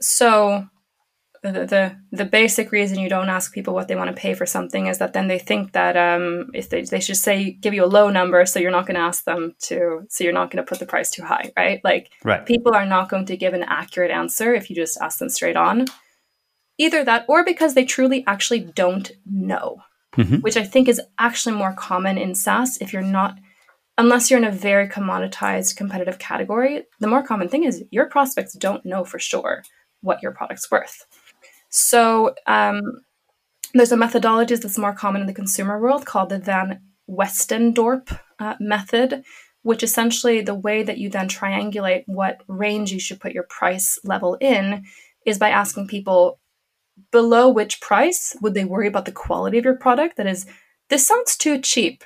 [0.00, 0.66] So
[1.42, 4.46] the, the the basic reason you don't ask people what they want to pay for
[4.46, 7.84] something is that then they think that um, if they, they should say give you
[7.84, 10.64] a low number so you're not going to ask them to so you're not going
[10.64, 12.46] to put the price too high right like right.
[12.46, 15.56] people are not going to give an accurate answer if you just ask them straight
[15.56, 15.86] on
[16.78, 19.78] either that or because they truly actually don't know
[20.14, 20.36] mm-hmm.
[20.36, 23.36] which i think is actually more common in saas if you're not
[23.98, 28.54] unless you're in a very commoditized competitive category the more common thing is your prospects
[28.54, 29.64] don't know for sure
[30.02, 31.04] what your product's worth
[31.72, 32.82] so um,
[33.72, 38.56] there's a methodology that's more common in the consumer world called the Van Westendorp uh,
[38.60, 39.24] method,
[39.62, 43.98] which essentially the way that you then triangulate what range you should put your price
[44.04, 44.84] level in
[45.24, 46.38] is by asking people
[47.10, 50.18] below which price would they worry about the quality of your product?
[50.18, 50.44] That is,
[50.90, 52.04] this sounds too cheap.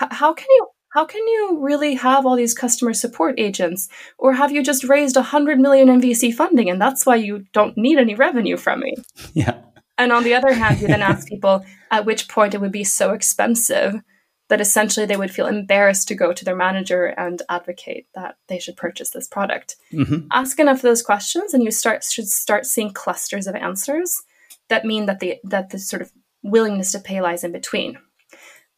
[0.00, 3.90] H- how can you how can you really have all these customer support agents?
[4.16, 7.76] Or have you just raised 100 million in vc funding and that's why you don't
[7.76, 8.94] need any revenue from me?
[9.34, 9.58] Yeah.
[9.98, 12.84] And on the other hand you then ask people at which point it would be
[12.84, 14.00] so expensive
[14.48, 18.58] that essentially they would feel embarrassed to go to their manager and advocate that they
[18.58, 19.76] should purchase this product.
[19.92, 20.28] Mm-hmm.
[20.32, 24.22] ask enough of those questions and you start should start seeing clusters of answers
[24.70, 26.10] that mean that the that the sort of
[26.42, 27.98] willingness to pay lies in between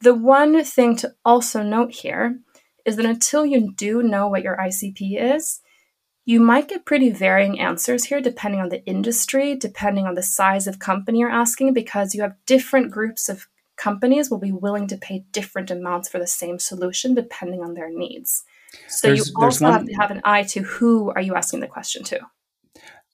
[0.01, 2.39] the one thing to also note here
[2.85, 5.61] is that until you do know what your ICP is,
[6.25, 10.67] you might get pretty varying answers here depending on the industry, depending on the size
[10.67, 14.97] of company you're asking, because you have different groups of companies will be willing to
[14.97, 18.45] pay different amounts for the same solution depending on their needs.
[18.89, 21.61] So there's, you also one, have to have an eye to who are you asking
[21.61, 22.21] the question to.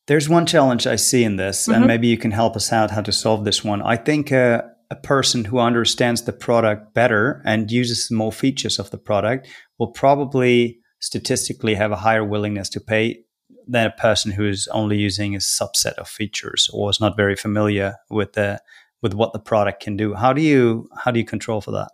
[0.06, 1.74] There's one challenge I see in this, mm-hmm.
[1.74, 3.80] and maybe you can help us out how to solve this one.
[3.80, 8.90] I think uh, a person who understands the product better and uses more features of
[8.90, 13.24] the product will probably statistically have a higher willingness to pay
[13.66, 17.36] than a person who is only using a subset of features or is not very
[17.36, 18.60] familiar with the
[19.02, 20.14] with what the product can do.
[20.14, 21.90] How do you how do you control for that?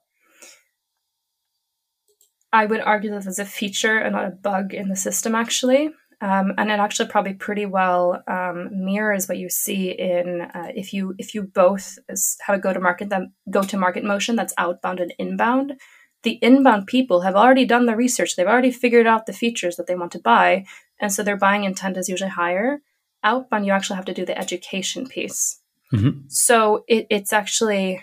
[2.53, 5.91] I would argue that there's a feature and not a bug in the system actually.
[6.23, 10.93] Um, and it actually probably pretty well um, mirrors what you see in uh, if
[10.93, 11.99] you if you both
[12.41, 15.81] have a go to market that go to market motion that's outbound and inbound.
[16.23, 19.87] The inbound people have already done the research; they've already figured out the features that
[19.87, 20.67] they want to buy,
[21.01, 22.83] and so their buying intent is usually higher.
[23.25, 25.61] Outbound, you actually have to do the education piece.
[25.93, 26.29] Mm-hmm.
[26.29, 28.03] So it, it's actually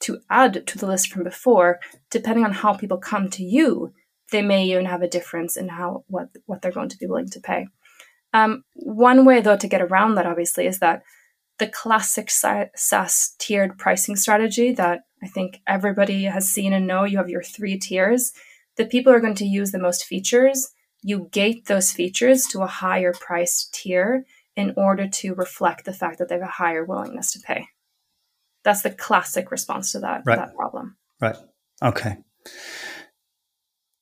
[0.00, 3.92] to add to the list from before, depending on how people come to you
[4.30, 7.30] they may even have a difference in how what what they're going to be willing
[7.30, 7.66] to pay.
[8.32, 11.02] Um, one way, though, to get around that obviously is that
[11.58, 17.04] the classic SaaS tiered pricing strategy that I think everybody has seen and know.
[17.04, 18.32] You have your three tiers.
[18.76, 20.70] The people are going to use the most features.
[21.02, 26.18] You gate those features to a higher price tier in order to reflect the fact
[26.18, 27.68] that they have a higher willingness to pay.
[28.64, 30.36] That's the classic response to that, right.
[30.36, 30.96] that problem.
[31.20, 31.36] Right.
[31.82, 32.16] Okay.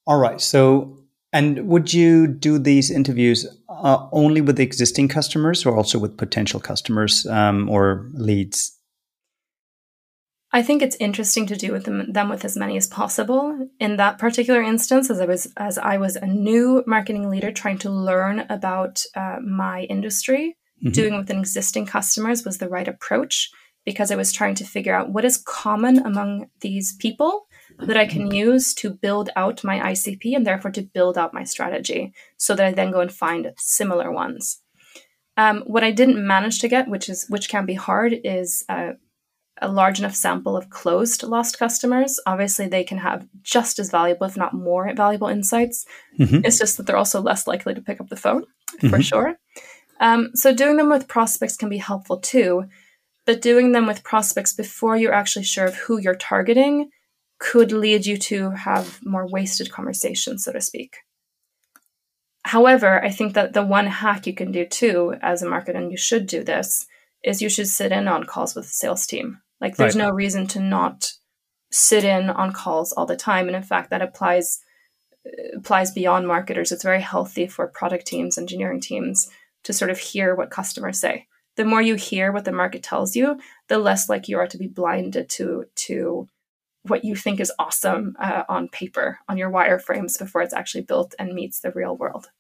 [0.07, 0.41] All right.
[0.41, 0.99] So,
[1.33, 6.61] and would you do these interviews uh, only with existing customers or also with potential
[6.61, 8.79] customers um, or leads?
[10.55, 13.69] I think it's interesting to do with them, them with as many as possible.
[13.81, 17.79] In that particular instance, as I was as I was a new marketing leader trying
[17.79, 20.93] to learn about uh, my industry, mm-hmm.
[20.93, 23.51] doing with an existing customers was the right approach
[23.87, 27.47] because I was trying to figure out what is common among these people
[27.79, 31.45] that I can use to build out my ICP and therefore to build out my
[31.45, 34.61] strategy so that I then go and find similar ones.
[35.37, 38.93] Um, what I didn't manage to get, which is which can be hard, is uh,
[39.61, 42.21] a large enough sample of closed lost customers.
[42.27, 45.87] Obviously, they can have just as valuable, if not more valuable insights.
[46.19, 46.45] Mm-hmm.
[46.45, 48.45] It's just that they're also less likely to pick up the phone,
[48.81, 49.01] for mm-hmm.
[49.01, 49.39] sure.
[50.01, 52.65] Um, so doing them with prospects can be helpful too,
[53.25, 56.91] but doing them with prospects before you're actually sure of who you're targeting
[57.43, 60.99] could lead you to have more wasted conversations, so to speak.
[62.45, 65.91] However, I think that the one hack you can do too as a marketer, and
[65.91, 66.87] you should do this,
[67.25, 69.41] is you should sit in on calls with the sales team.
[69.61, 70.05] Like there's right.
[70.05, 71.13] no reason to not
[71.73, 73.49] sit in on calls all the time.
[73.49, 74.61] And in fact, that applies
[75.57, 76.71] applies beyond marketers.
[76.71, 79.29] It's very healthy for product teams, engineering teams
[79.65, 81.27] to sort of hear what customers say.
[81.57, 84.59] The more you hear what the market tells you, the less like you are to
[84.59, 86.29] be blinded to to
[86.85, 91.15] what you think is awesome uh, on paper on your wireframes before it's actually built
[91.19, 92.31] and meets the real world.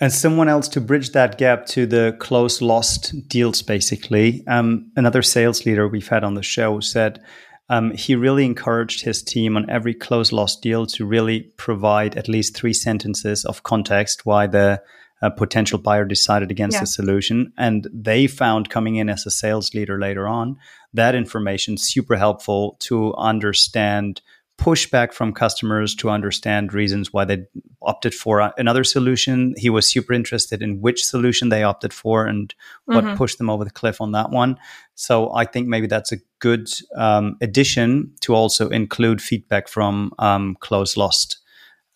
[0.00, 4.46] And someone else to bridge that gap to the close lost deals, basically.
[4.46, 7.22] Um, another sales leader we've had on the show said
[7.68, 12.28] um, he really encouraged his team on every close lost deal to really provide at
[12.28, 14.82] least three sentences of context why the
[15.22, 16.80] uh, potential buyer decided against yeah.
[16.80, 17.52] the solution.
[17.56, 20.58] And they found coming in as a sales leader later on
[20.94, 24.22] that information super helpful to understand
[24.58, 27.46] pushback from customers to understand reasons why they
[27.80, 29.54] opted for another solution.
[29.56, 32.52] He was super interested in which solution they opted for and
[32.86, 33.16] what mm-hmm.
[33.16, 34.58] pushed them over the cliff on that one.
[34.96, 40.56] So I think maybe that's a good um, addition to also include feedback from um,
[40.58, 41.38] close lost.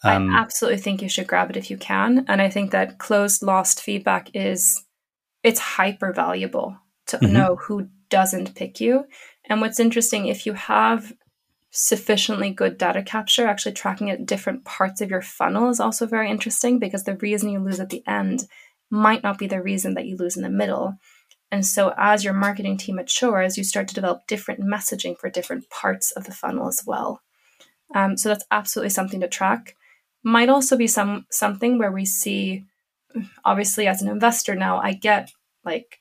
[0.05, 2.99] Um, I absolutely think you should grab it if you can, and I think that
[2.99, 4.83] closed lost feedback is
[5.43, 7.33] it's hyper valuable to mm-hmm.
[7.33, 9.05] know who doesn't pick you.
[9.49, 11.13] And what's interesting, if you have
[11.71, 16.31] sufficiently good data capture, actually tracking at different parts of your funnel is also very
[16.31, 18.47] interesting because the reason you lose at the end
[18.91, 20.99] might not be the reason that you lose in the middle.
[21.51, 25.69] And so, as your marketing team matures, you start to develop different messaging for different
[25.71, 27.21] parts of the funnel as well.
[27.95, 29.77] Um, so that's absolutely something to track.
[30.25, 32.65] Might also be some something where we see,
[33.45, 35.33] obviously, as an investor now, I get
[35.65, 36.01] like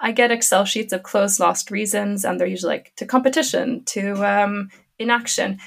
[0.00, 4.14] I get Excel sheets of closed lost reasons, and they're usually like to competition, to
[4.24, 5.58] um, inaction.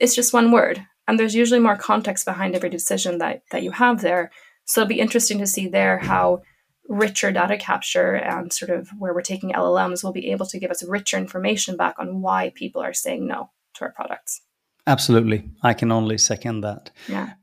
[0.00, 3.70] It's just one word, and there's usually more context behind every decision that that you
[3.70, 4.30] have there.
[4.64, 6.42] So it'll be interesting to see there how
[6.88, 10.70] richer data capture and sort of where we're taking LLMs will be able to give
[10.70, 14.42] us richer information back on why people are saying no to our products.
[14.86, 15.48] Absolutely.
[15.62, 16.90] I can only second that.
[17.08, 17.34] Yeah.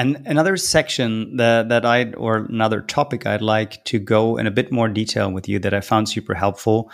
[0.00, 4.50] And another section that, that I or another topic I'd like to go in a
[4.50, 6.90] bit more detail with you that I found super helpful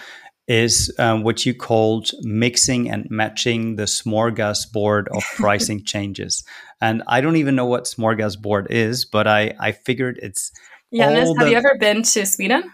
[0.48, 6.42] is um, what you called mixing and matching the smorgasbord of pricing changes.
[6.80, 10.50] And I don't even know what smorgasbord is, but I, I figured it's.
[10.92, 12.64] Jannis, have you ever been to Sweden?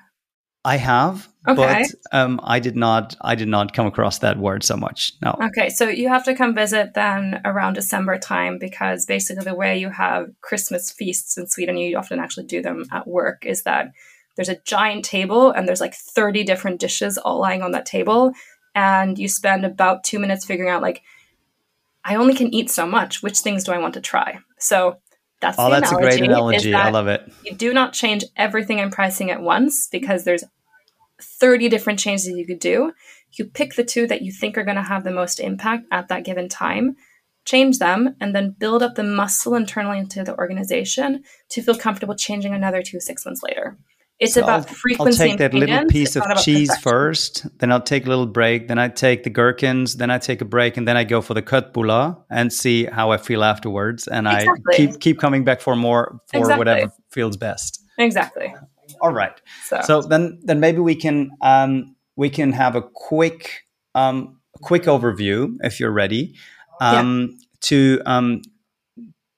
[0.64, 1.86] I have, okay.
[1.90, 3.16] but um, I did not.
[3.20, 5.12] I did not come across that word so much.
[5.20, 5.36] No.
[5.42, 9.76] Okay, so you have to come visit then around December time because basically the way
[9.76, 13.44] you have Christmas feasts in Sweden, you often actually do them at work.
[13.44, 13.92] Is that
[14.36, 18.32] there's a giant table and there's like 30 different dishes all lying on that table,
[18.74, 21.02] and you spend about two minutes figuring out like,
[22.04, 23.20] I only can eat so much.
[23.20, 24.38] Which things do I want to try?
[24.58, 24.98] So
[25.42, 26.74] that's oh, that's analogy, a great analogy.
[26.74, 27.30] I love it.
[27.44, 30.44] You do not change everything in pricing at once because there's
[31.20, 32.92] 30 different changes you could do.
[33.32, 36.08] You pick the two that you think are going to have the most impact at
[36.08, 36.96] that given time,
[37.44, 42.14] change them, and then build up the muscle internally into the organization to feel comfortable
[42.14, 43.76] changing another two six months later.
[44.22, 45.22] It's so about I'll, frequency.
[45.22, 46.82] I'll take that little piece of cheese perfection.
[46.82, 50.40] first, then I'll take a little break, then I take the gherkins, then I take
[50.40, 54.06] a break, and then I go for the köttbullar and see how I feel afterwards.
[54.06, 54.62] And exactly.
[54.72, 56.58] I keep keep coming back for more for exactly.
[56.58, 57.82] whatever feels best.
[57.98, 58.54] Exactly.
[59.00, 59.40] All right.
[59.64, 63.64] So, so then then maybe we can um, we can have a quick
[63.96, 66.34] um, quick overview if you're ready
[66.80, 67.36] um, yeah.
[67.62, 68.42] to um,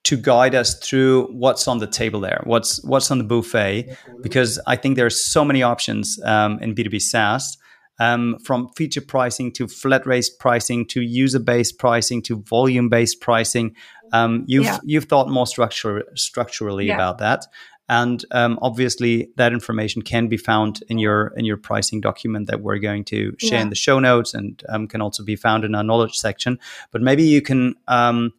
[0.05, 4.61] to guide us through what's on the table there, what's what's on the buffet, because
[4.67, 7.57] I think there are so many options um, in B2B SaaS,
[7.99, 13.21] um, from feature pricing to flat rate pricing to user based pricing to volume based
[13.21, 13.75] pricing.
[14.13, 14.79] Um, you've yeah.
[14.85, 16.95] you've thought more structure, structurally yeah.
[16.95, 17.47] about that,
[17.89, 22.61] and um, obviously that information can be found in your in your pricing document that
[22.61, 23.63] we're going to share yeah.
[23.63, 26.59] in the show notes, and um, can also be found in our knowledge section.
[26.91, 28.33] But maybe you can um,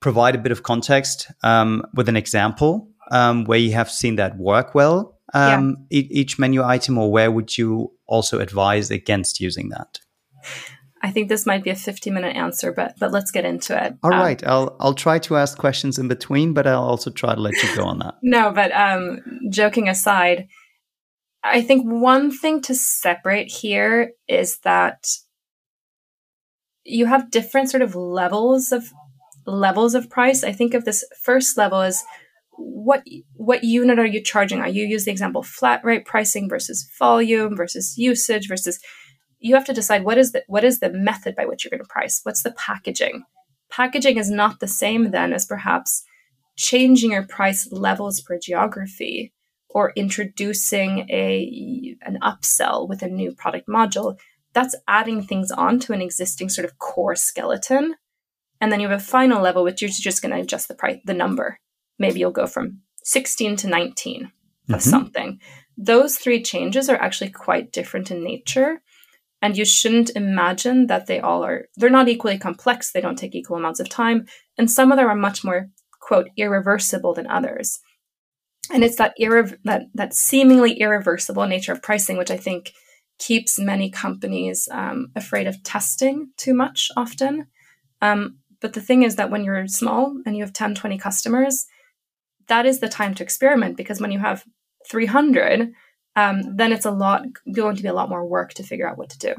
[0.00, 4.36] provide a bit of context um, with an example um, where you have seen that
[4.36, 6.00] work well um, yeah.
[6.00, 9.98] e- each menu item, or where would you also advise against using that?
[11.02, 13.94] I think this might be a 50 minute answer, but but let's get into it.
[14.02, 17.34] All um, right, I'll I'll try to ask questions in between, but I'll also try
[17.34, 18.14] to let you go on that.
[18.22, 20.48] no, but um, joking aside,
[21.44, 25.06] I think one thing to separate here is that
[26.84, 28.90] you have different sort of levels of
[29.48, 30.44] levels of price.
[30.44, 32.04] I think of this first level as
[32.58, 34.60] what what unit are you charging?
[34.60, 38.80] Are you use the example flat rate pricing versus volume versus usage versus
[39.38, 41.82] you have to decide what is the what is the method by which you're going
[41.82, 42.20] to price?
[42.24, 43.22] What's the packaging?
[43.70, 46.02] Packaging is not the same then as perhaps
[46.56, 49.32] changing your price levels per geography
[49.70, 54.18] or introducing a an upsell with a new product module.
[54.52, 57.94] That's adding things on to an existing sort of core skeleton
[58.60, 60.98] and then you have a final level, which you're just going to adjust the price,
[61.04, 61.58] the number.
[61.98, 64.30] Maybe you'll go from 16 to 19 of
[64.68, 64.78] mm-hmm.
[64.78, 65.40] something.
[65.76, 68.82] Those three changes are actually quite different in nature.
[69.40, 72.90] And you shouldn't imagine that they all are, they're not equally complex.
[72.90, 74.26] They don't take equal amounts of time.
[74.56, 75.68] And some of them are much more,
[76.00, 77.78] quote, irreversible than others.
[78.72, 82.72] And it's that, irre- that, that seemingly irreversible nature of pricing, which I think
[83.18, 87.46] keeps many companies um, afraid of testing too much often.
[88.02, 91.66] Um, but the thing is that when you're small and you have 10, 20 customers,
[92.48, 94.44] that is the time to experiment because when you have
[94.90, 95.72] 300,
[96.16, 98.98] um, then it's a lot going to be a lot more work to figure out
[98.98, 99.34] what to do.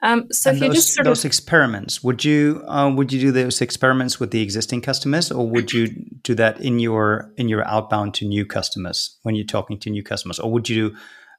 [0.00, 3.12] Um, so and if you those, just sort those of, experiments, would you uh, would
[3.12, 5.88] you do those experiments with the existing customers, or would you
[6.22, 10.04] do that in your in your outbound to new customers when you're talking to new
[10.04, 10.94] customers, or would you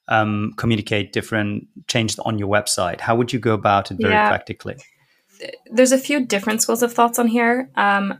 [0.10, 3.00] um, communicate different changes on your website?
[3.00, 4.28] How would you go about it very yeah.
[4.28, 4.76] practically?
[5.72, 7.70] There's a few different schools of thoughts on here.
[7.76, 8.20] Um,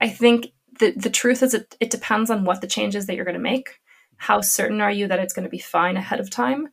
[0.00, 0.48] I think
[0.78, 3.40] the the truth is it, it depends on what the changes that you're going to
[3.40, 3.78] make.
[4.16, 6.68] How certain are you that it's going to be fine ahead of time?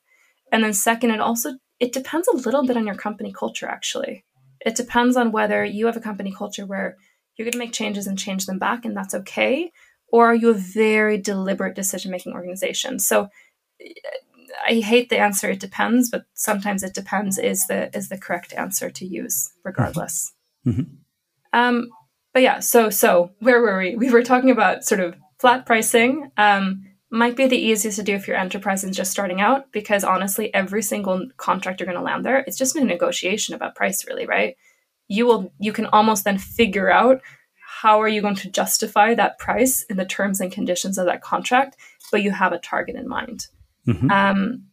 [0.51, 3.67] And then second, it also it depends a little bit on your company culture.
[3.67, 4.23] Actually,
[4.65, 6.97] it depends on whether you have a company culture where
[7.35, 9.71] you're going to make changes and change them back, and that's okay,
[10.07, 12.99] or are you a very deliberate decision making organization?
[12.99, 13.29] So
[14.67, 15.49] I hate the answer.
[15.49, 20.33] It depends, but sometimes it depends is the is the correct answer to use, regardless.
[20.65, 20.83] Mm-hmm.
[21.53, 21.89] Um,
[22.33, 23.95] but yeah, so so where were we?
[23.95, 26.31] We were talking about sort of flat pricing.
[26.37, 30.03] Um, might be the easiest to do if your enterprise is just starting out, because
[30.03, 34.07] honestly, every single contract you're going to land there, it's just a negotiation about price,
[34.07, 34.55] really, right?
[35.07, 37.21] You will you can almost then figure out
[37.81, 41.21] how are you going to justify that price in the terms and conditions of that
[41.21, 41.75] contract,
[42.11, 43.47] but you have a target in mind.
[43.87, 44.11] Mm-hmm.
[44.11, 44.63] Um,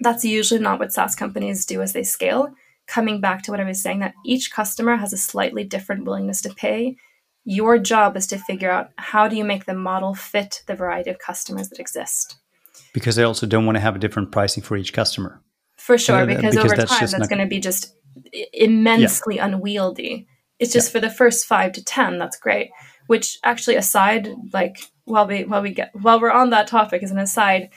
[0.00, 2.52] that's usually not what SaaS companies do as they scale.
[2.86, 6.40] Coming back to what I was saying, that each customer has a slightly different willingness
[6.42, 6.96] to pay.
[7.44, 11.10] Your job is to figure out how do you make the model fit the variety
[11.10, 12.36] of customers that exist.
[12.92, 15.40] Because they also don't want to have a different pricing for each customer.
[15.76, 17.28] For sure, because, because over that's time that's not...
[17.28, 17.94] going to be just
[18.52, 19.46] immensely yeah.
[19.46, 20.26] unwieldy.
[20.58, 20.92] It's just yeah.
[20.92, 22.70] for the first five to ten, that's great.
[23.06, 27.10] Which actually, aside, like while we while we get while we're on that topic, as
[27.10, 27.70] an aside,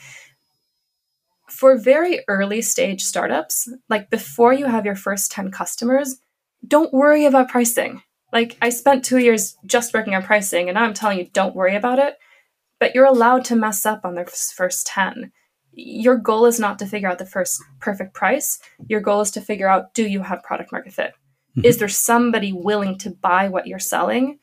[1.48, 6.16] for very early stage startups, like before you have your first 10 customers,
[6.66, 8.02] don't worry about pricing.
[8.32, 11.54] Like I spent two years just working on pricing, and now I'm telling you, don't
[11.54, 12.16] worry about it.
[12.78, 15.32] But you're allowed to mess up on the first 10.
[15.72, 18.58] Your goal is not to figure out the first perfect price.
[18.88, 21.12] Your goal is to figure out do you have product market fit?
[21.56, 21.64] Mm-hmm.
[21.64, 24.38] Is there somebody willing to buy what you're selling?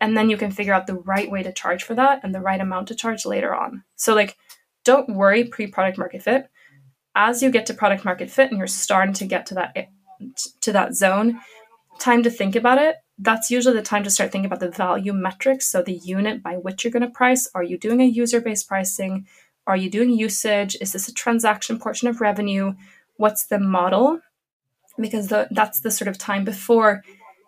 [0.00, 2.40] And then you can figure out the right way to charge for that and the
[2.40, 3.84] right amount to charge later on.
[3.94, 4.36] So, like,
[4.84, 6.48] don't worry pre product market fit.
[7.14, 9.88] As you get to product market fit and you're starting to get to that
[10.62, 11.40] to that zone,
[11.98, 12.96] time to think about it.
[13.18, 15.70] That's usually the time to start thinking about the value metrics.
[15.70, 17.48] So the unit by which you're going to price.
[17.54, 19.26] Are you doing a user based pricing?
[19.66, 20.76] Are you doing usage?
[20.80, 22.74] Is this a transaction portion of revenue?
[23.16, 24.20] What's the model?
[24.98, 27.02] Because the, that's the sort of time before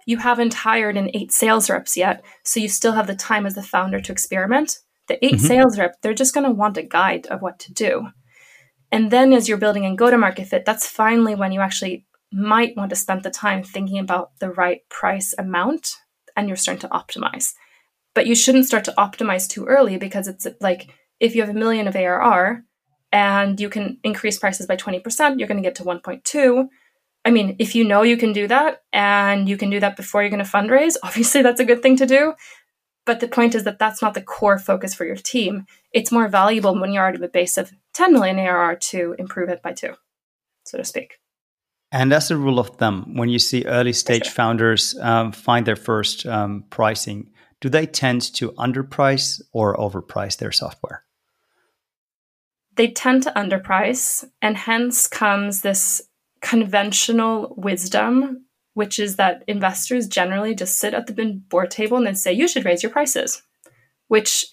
[0.06, 2.22] you haven't hired an eight sales reps yet.
[2.42, 4.78] So you still have the time as the founder to experiment
[5.08, 5.46] the 8 mm-hmm.
[5.46, 8.08] sales rep, they're just going to want a guide of what to do.
[8.90, 12.06] And then as you're building in go to market fit, that's finally when you actually
[12.32, 15.90] might want to spend the time thinking about the right price amount
[16.36, 17.54] and you're starting to optimize.
[18.14, 20.90] But you shouldn't start to optimize too early because it's like
[21.20, 22.64] if you have a million of ARR
[23.12, 26.66] and you can increase prices by 20%, you're going to get to 1.2.
[27.24, 30.22] I mean, if you know you can do that and you can do that before
[30.22, 32.34] you're going to fundraise, obviously that's a good thing to do.
[33.06, 35.66] But the point is that that's not the core focus for your team.
[35.92, 39.50] It's more valuable when you're already at a base of 10 million ARR to improve
[39.50, 39.94] it by two,
[40.64, 41.18] so to speak.
[41.92, 44.32] And as a rule of thumb, when you see early stage sure.
[44.32, 47.30] founders um, find their first um, pricing,
[47.60, 51.04] do they tend to underprice or overprice their software?
[52.76, 56.02] They tend to underprice, and hence comes this
[56.40, 58.43] conventional wisdom
[58.74, 62.46] which is that investors generally just sit at the board table and then say, you
[62.46, 63.42] should raise your prices,
[64.08, 64.44] which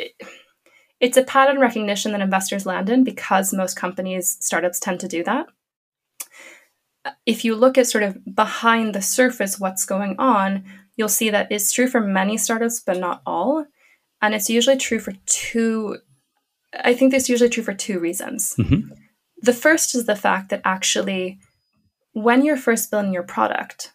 [0.99, 5.23] it's a pattern recognition that investors land in because most companies, startups tend to do
[5.23, 5.47] that.
[7.25, 10.63] If you look at sort of behind the surface what's going on,
[10.95, 13.65] you'll see that it's true for many startups, but not all.
[14.21, 15.97] And it's usually true for two,
[16.75, 18.53] I think it's usually true for two reasons.
[18.59, 18.93] Mm-hmm.
[19.41, 21.39] The first is the fact that actually,
[22.13, 23.93] when you're first building your product,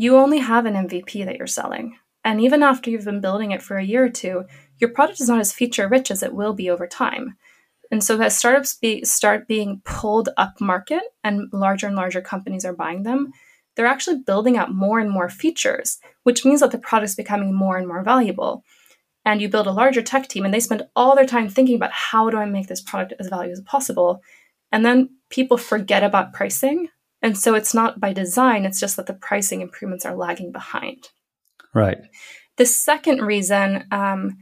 [0.00, 1.94] you only have an MVP that you're selling.
[2.24, 4.44] And even after you've been building it for a year or two,
[4.78, 7.36] your product is not as feature rich as it will be over time.
[7.90, 12.64] And so as startups be, start being pulled up market and larger and larger companies
[12.64, 13.30] are buying them,
[13.76, 17.76] they're actually building out more and more features, which means that the product's becoming more
[17.76, 18.64] and more valuable.
[19.26, 21.92] And you build a larger tech team and they spend all their time thinking about
[21.92, 24.22] how do I make this product as valuable as possible.
[24.72, 26.88] And then people forget about pricing
[27.22, 31.08] and so it's not by design, it's just that the pricing improvements are lagging behind.
[31.74, 31.98] Right.
[32.56, 34.38] The second reason, um,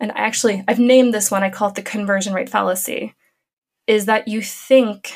[0.00, 3.14] and I actually, I've named this one, I call it the conversion rate fallacy,
[3.86, 5.12] is that you think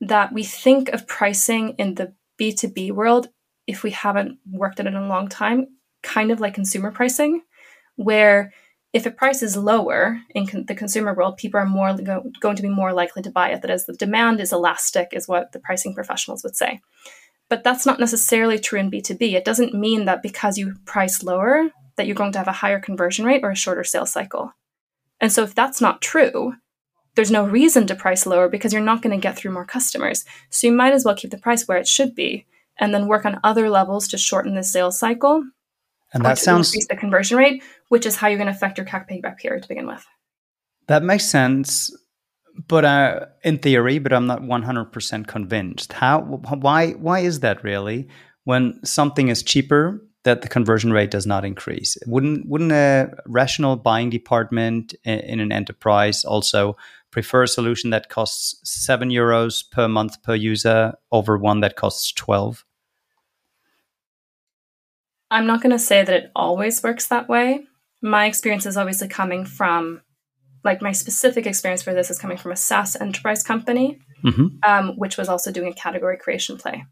[0.00, 3.28] that we think of pricing in the B2B world,
[3.66, 5.66] if we haven't worked at it in a long time,
[6.02, 7.42] kind of like consumer pricing,
[7.96, 8.52] where
[8.94, 12.54] if a price is lower in con- the consumer world, people are more go- going
[12.54, 13.60] to be more likely to buy it.
[13.60, 16.80] That is, the demand is elastic, is what the pricing professionals would say.
[17.48, 19.34] But that's not necessarily true in B2B.
[19.34, 22.78] It doesn't mean that because you price lower, that you're going to have a higher
[22.78, 24.52] conversion rate or a shorter sales cycle.
[25.20, 26.54] And so, if that's not true,
[27.16, 30.24] there's no reason to price lower because you're not going to get through more customers.
[30.50, 32.46] So, you might as well keep the price where it should be
[32.78, 35.44] and then work on other levels to shorten the sales cycle
[36.14, 38.86] and that sounds increase the conversion rate, which is how you're going to affect your
[38.86, 40.04] CAC payback period to begin with.
[40.86, 41.94] That makes sense,
[42.68, 45.92] but uh, in theory, but I'm not 100% convinced.
[45.92, 46.20] How?
[46.20, 46.92] Why?
[46.92, 48.08] Why is that really?
[48.44, 51.96] When something is cheaper, that the conversion rate does not increase.
[52.06, 56.76] Wouldn't wouldn't a rational buying department in an enterprise also
[57.10, 62.12] prefer a solution that costs seven euros per month per user over one that costs
[62.12, 62.64] 12?
[65.34, 67.66] I'm not going to say that it always works that way.
[68.00, 70.00] My experience is obviously coming from,
[70.62, 74.46] like, my specific experience for this is coming from a SaaS enterprise company, mm-hmm.
[74.62, 76.84] um, which was also doing a category creation play.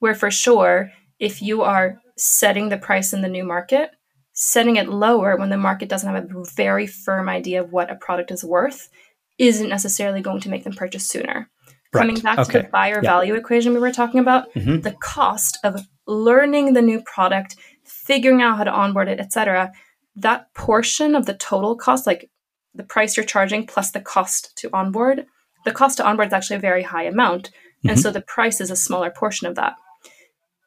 [0.00, 3.90] Where for sure, if you are setting the price in the new market,
[4.34, 7.96] setting it lower when the market doesn't have a very firm idea of what a
[7.96, 8.90] product is worth
[9.38, 11.48] isn't necessarily going to make them purchase sooner.
[11.94, 12.02] Right.
[12.02, 12.52] Coming back okay.
[12.52, 13.10] to the buyer yeah.
[13.10, 14.80] value equation we were talking about, mm-hmm.
[14.80, 19.72] the cost of learning the new product, figuring out how to onboard it, etc.
[20.16, 22.30] That portion of the total cost, like
[22.74, 25.26] the price you're charging plus the cost to onboard,
[25.64, 27.48] the cost to onboard is actually a very high amount.
[27.48, 27.90] Mm-hmm.
[27.90, 29.74] And so the price is a smaller portion of that.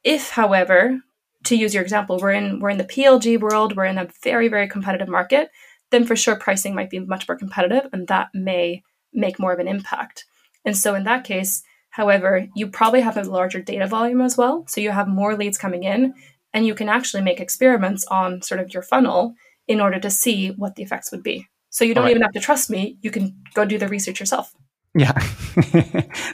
[0.04, 1.00] If, however,
[1.46, 4.48] to use your example, we're in we're in the PLG world, we're in a very
[4.48, 5.50] very competitive market,
[5.92, 8.84] then for sure pricing might be much more competitive, and that may
[9.14, 10.26] make more of an impact.
[10.66, 11.64] And so in that case,
[11.96, 15.58] however, you probably have a larger data volume as well, so you have more leads
[15.58, 16.14] coming in,
[16.54, 19.34] and you can actually make experiments on sort of your funnel
[19.66, 21.48] in order to see what the effects would be.
[21.70, 22.12] So you don't right.
[22.12, 24.54] even have to trust me; you can go do the research yourself.
[24.94, 25.12] Yeah,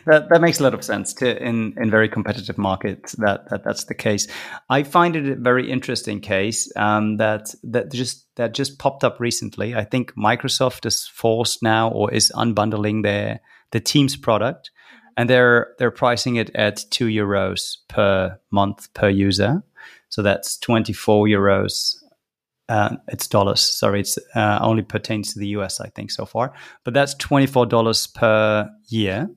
[0.05, 1.13] that that makes a lot of sense.
[1.15, 4.27] To in in very competitive markets, that, that that's the case.
[4.67, 9.19] I find it a very interesting case um, that that just that just popped up
[9.19, 9.75] recently.
[9.75, 13.41] I think Microsoft is forced now or is unbundling their
[13.71, 14.69] the Teams product,
[15.21, 19.61] and they're they're pricing it at two euros per month per user.
[20.09, 21.93] So that's twenty four euros
[22.69, 23.61] uh, it's dollars.
[23.61, 26.53] Sorry, it's uh, only pertains to the US, I think, so far.
[26.83, 29.29] But that's twenty four dollars per year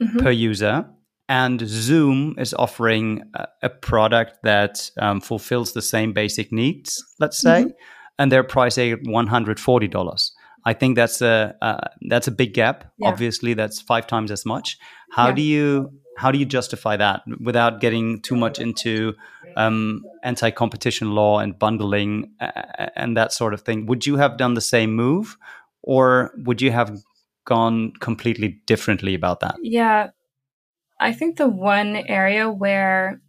[0.00, 0.18] mm-hmm.
[0.20, 0.88] per user.
[1.28, 7.38] And Zoom is offering a, a product that um, fulfills the same basic needs, let's
[7.38, 7.70] say, mm-hmm.
[8.20, 10.32] and they're pricing at one hundred forty dollars.
[10.66, 12.92] I think that's a uh, that's a big gap.
[12.98, 13.08] Yeah.
[13.08, 14.78] Obviously, that's five times as much.
[15.10, 15.34] How yeah.
[15.34, 19.14] do you how do you justify that without getting too much into
[19.54, 23.86] um, anti-competition law and bundling and that sort of thing?
[23.86, 25.36] Would you have done the same move,
[25.82, 26.98] or would you have
[27.44, 29.56] gone completely differently about that?
[29.62, 30.10] Yeah,
[30.98, 33.20] I think the one area where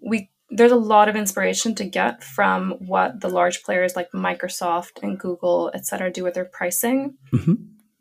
[0.00, 5.02] we there's a lot of inspiration to get from what the large players like Microsoft
[5.02, 7.16] and Google, et cetera, do with their pricing.
[7.32, 7.54] Mm-hmm.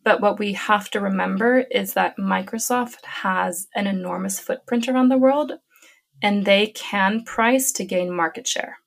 [0.03, 5.17] But what we have to remember is that Microsoft has an enormous footprint around the
[5.17, 5.53] world
[6.21, 8.77] and they can price to gain market share.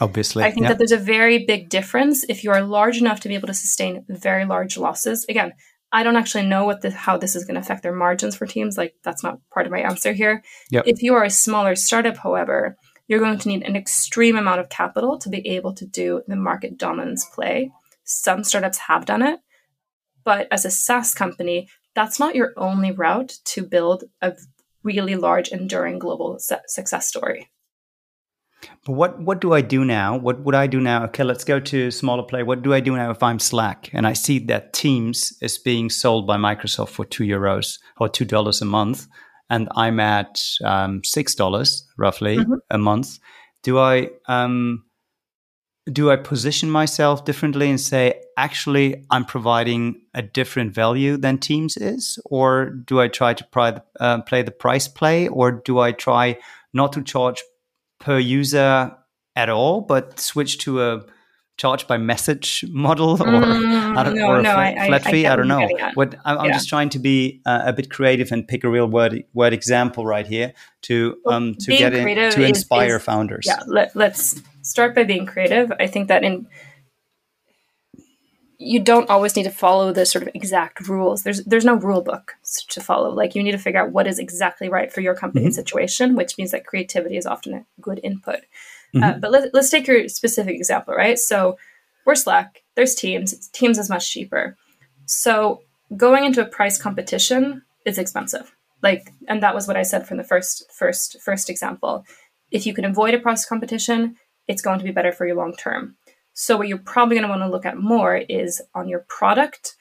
[0.00, 0.44] Obviously.
[0.44, 0.68] I think yeah.
[0.70, 3.54] that there's a very big difference if you are large enough to be able to
[3.54, 5.24] sustain very large losses.
[5.28, 5.52] Again,
[5.90, 8.46] I don't actually know what the, how this is going to affect their margins for
[8.46, 8.76] teams.
[8.76, 10.42] Like that's not part of my answer here.
[10.70, 10.84] Yep.
[10.86, 12.76] If you are a smaller startup, however,
[13.08, 16.36] you're going to need an extreme amount of capital to be able to do the
[16.36, 17.70] market dominance play.
[18.04, 19.40] Some startups have done it,
[20.28, 24.34] but as a SaaS company, that's not your only route to build a
[24.82, 27.48] really large, enduring global success story.
[28.84, 30.18] But what what do I do now?
[30.18, 31.04] What would I do now?
[31.04, 32.42] Okay, let's go to smaller play.
[32.42, 35.88] What do I do now if I'm Slack and I see that Teams is being
[35.88, 39.06] sold by Microsoft for two euros or two dollars a month,
[39.48, 42.54] and I'm at um, six dollars roughly mm-hmm.
[42.70, 43.18] a month?
[43.62, 44.84] Do I um,
[45.92, 51.76] do I position myself differently and say, actually, I'm providing a different value than Teams
[51.76, 56.38] is, or do I try to uh, play the price play, or do I try
[56.72, 57.42] not to charge
[57.98, 58.94] per user
[59.36, 61.06] at all, but switch to a
[61.58, 65.04] charge by message model or, mm, I don't, no, or a no, flat, I, flat
[65.04, 65.26] fee.
[65.26, 65.68] I, I, don't know.
[65.94, 68.86] What I'm, I'm just trying to be uh, a bit creative and pick a real
[68.86, 73.44] word word example right here to um to get in, to inspire is, founders.
[73.46, 75.72] Yeah, let, let's start by being creative.
[75.78, 76.46] I think that in
[78.60, 81.22] you don't always need to follow the sort of exact rules.
[81.22, 82.34] There's there's no rule book
[82.70, 83.10] to follow.
[83.10, 85.52] Like you need to figure out what is exactly right for your company mm-hmm.
[85.52, 88.40] situation, which means that creativity is often a good input.
[88.94, 89.02] Uh, mm-hmm.
[89.04, 91.18] Uh, but let, let's take your specific example, right?
[91.18, 91.56] So
[92.04, 92.62] we're Slack.
[92.74, 93.48] There's Teams.
[93.48, 94.56] Teams is much cheaper.
[95.06, 95.62] So
[95.96, 98.52] going into a price competition is expensive.
[98.82, 102.04] Like, and that was what I said from the first first first example.
[102.50, 104.16] If you can avoid a price competition,
[104.48, 105.96] it's going to be better for you long term.
[106.32, 109.76] So, what you're probably going to want to look at more is on your product,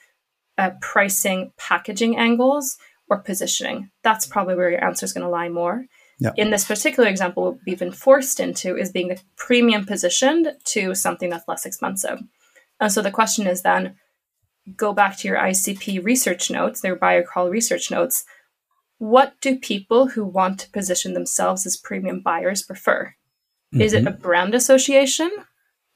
[0.58, 2.78] uh, pricing, packaging angles,
[3.10, 3.90] or positioning.
[4.04, 5.86] That's probably where your answer is going to lie more.
[6.20, 6.32] Yeah.
[6.36, 10.96] In this particular example, what we've been forced into is being the premium positioned to
[10.96, 12.20] something that's less expensive.
[12.80, 13.96] And so the question is then
[14.76, 18.26] go back to your ICP research notes, their buyer call research notes.
[18.98, 23.14] What do people who want to position themselves as premium buyers prefer?
[23.74, 23.82] Mm-hmm.
[23.82, 24.08] Is it mm-hmm.
[24.08, 25.32] a brand association?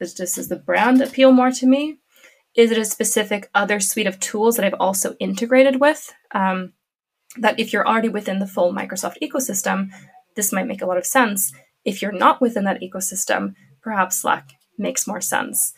[0.00, 1.98] Is just does the brand appeal more to me?
[2.54, 6.12] Is it a specific other suite of tools that I've also integrated with?
[6.32, 6.74] Um,
[7.38, 9.90] that if you're already within the full Microsoft ecosystem,
[10.36, 11.52] this might make a lot of sense.
[11.84, 15.72] If you're not within that ecosystem, perhaps Slack makes more sense.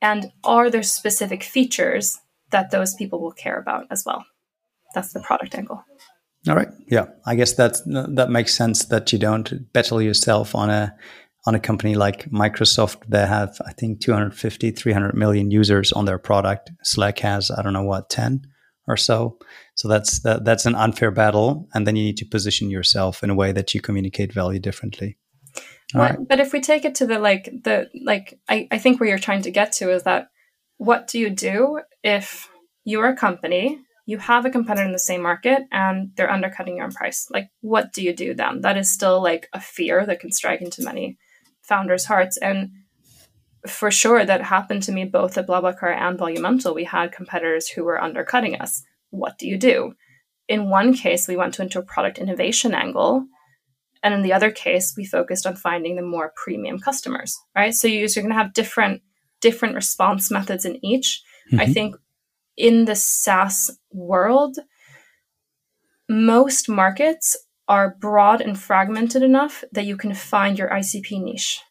[0.00, 2.18] And are there specific features
[2.50, 4.24] that those people will care about as well?
[4.94, 5.84] That's the product angle.
[6.48, 6.68] All right.
[6.86, 10.96] Yeah, I guess that that makes sense that you don't battle yourself on a
[11.46, 16.18] on a company like Microsoft that have I think 250 300 million users on their
[16.18, 16.70] product.
[16.82, 18.46] Slack has I don't know what 10
[18.86, 19.38] or so.
[19.74, 23.30] So that's that, that's an unfair battle and then you need to position yourself in
[23.30, 25.16] a way that you communicate value differently.
[25.94, 26.18] Well, right.
[26.28, 29.18] But if we take it to the like the like I, I think where you're
[29.18, 30.28] trying to get to is that
[30.76, 32.48] what do you do if
[32.84, 36.84] you're a company, you have a competitor in the same market and they're undercutting your
[36.84, 37.28] own price?
[37.30, 38.60] Like what do you do then?
[38.60, 41.18] That is still like a fear that can strike into many
[41.70, 42.36] founders' hearts.
[42.36, 42.70] And
[43.66, 46.74] for sure that happened to me both at BlaBlaCar and Volumental.
[46.74, 48.82] We had competitors who were undercutting us.
[49.10, 49.94] What do you do?
[50.48, 53.26] In one case, we went into a product innovation angle
[54.02, 57.74] and in the other case, we focused on finding the more premium customers, right?
[57.74, 59.02] So you're going to have different
[59.40, 61.22] different response methods in each.
[61.50, 61.60] Mm-hmm.
[61.60, 61.96] I think
[62.56, 64.58] in the SaaS world,
[66.08, 67.36] most markets
[67.70, 71.62] are broad and fragmented enough that you can find your ICP niche.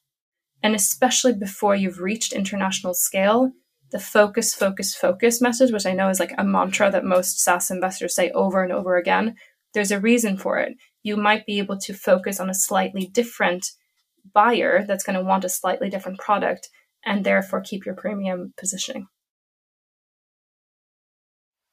[0.63, 3.51] And especially before you've reached international scale,
[3.91, 7.69] the focus, focus, focus message, which I know is like a mantra that most SaaS
[7.69, 9.35] investors say over and over again,
[9.73, 13.71] there's a reason for it you might be able to focus on a slightly different
[14.33, 16.69] buyer that's going to want a slightly different product
[17.05, 19.07] and therefore keep your premium positioning.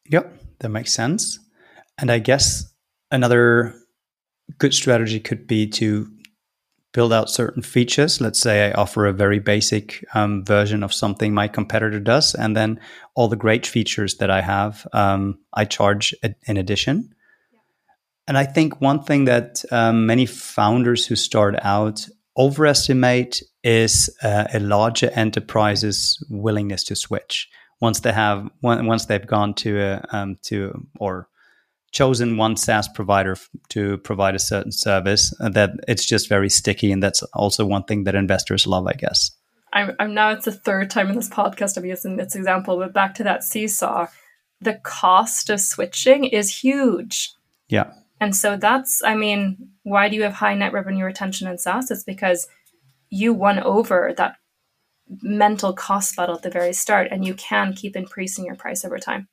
[0.09, 1.41] Yep, that makes sense.
[1.99, 2.73] And I guess
[3.11, 3.75] another
[4.59, 6.11] good strategy could be to
[6.93, 8.21] build out certain features.
[8.21, 12.57] Let's say I offer a very basic um, version of something my competitor does, and
[12.57, 12.81] then
[13.15, 16.15] all the great features that I have, um, I charge
[16.47, 17.15] in addition.
[18.27, 24.47] And I think one thing that um, many founders who start out overestimate is uh,
[24.53, 27.49] a larger enterprise's willingness to switch
[27.81, 31.29] once they have once they've gone to a um, to or
[31.93, 33.37] chosen one SaaS provider
[33.71, 37.85] to provide a certain service uh, that it's just very sticky and that's also one
[37.85, 39.31] thing that investors love I guess.
[39.73, 42.93] I'm, I'm now it's the third time in this podcast I'm using this example but
[42.93, 44.07] back to that seesaw
[44.61, 47.33] the cost of switching is huge.
[47.69, 47.93] Yeah.
[48.21, 51.91] And so that's, I mean, why do you have high net revenue retention in SaaS?
[51.91, 52.49] It's because
[53.11, 54.37] you won over that
[55.23, 58.99] mental cost battle at the very start and you can keep increasing your price over
[58.99, 59.29] time.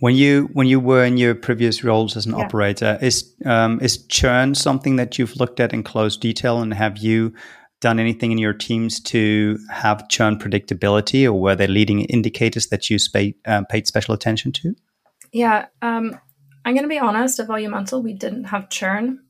[0.00, 2.44] When you when you were in your previous roles as an yeah.
[2.44, 6.98] operator, is um, is churn something that you've looked at in close detail, and have
[6.98, 7.34] you
[7.80, 12.88] done anything in your teams to have churn predictability, or were there leading indicators that
[12.88, 14.74] you paid, uh, paid special attention to?
[15.32, 16.18] Yeah, um,
[16.64, 19.20] I'm going to be honest, at Volumental, we didn't have churn.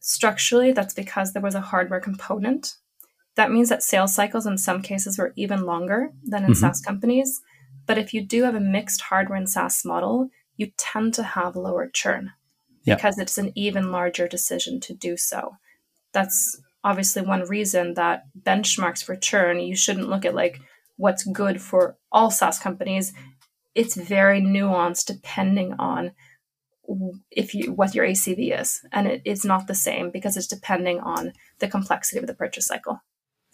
[0.00, 2.76] Structurally, that's because there was a hardware component.
[3.36, 6.60] That means that sales cycles in some cases were even longer than in mm-hmm.
[6.60, 7.42] SaaS companies.
[7.86, 11.56] But if you do have a mixed hardware and SaaS model, you tend to have
[11.56, 12.32] lower churn
[12.84, 12.94] yeah.
[12.94, 15.56] because it's an even larger decision to do so.
[16.12, 20.60] That's obviously one reason that benchmarks for churn, you shouldn't look at like
[20.96, 23.12] what's good for all SaaS companies.
[23.74, 26.12] It's very nuanced depending on
[27.30, 31.00] if you what your ACV is, and it, it's not the same because it's depending
[31.00, 33.00] on the complexity of the purchase cycle.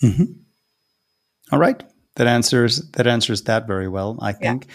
[0.02, 0.32] Mm-hmm.
[1.52, 1.80] All right,
[2.16, 4.66] that answers that answers that very well, I think.
[4.66, 4.72] Yeah.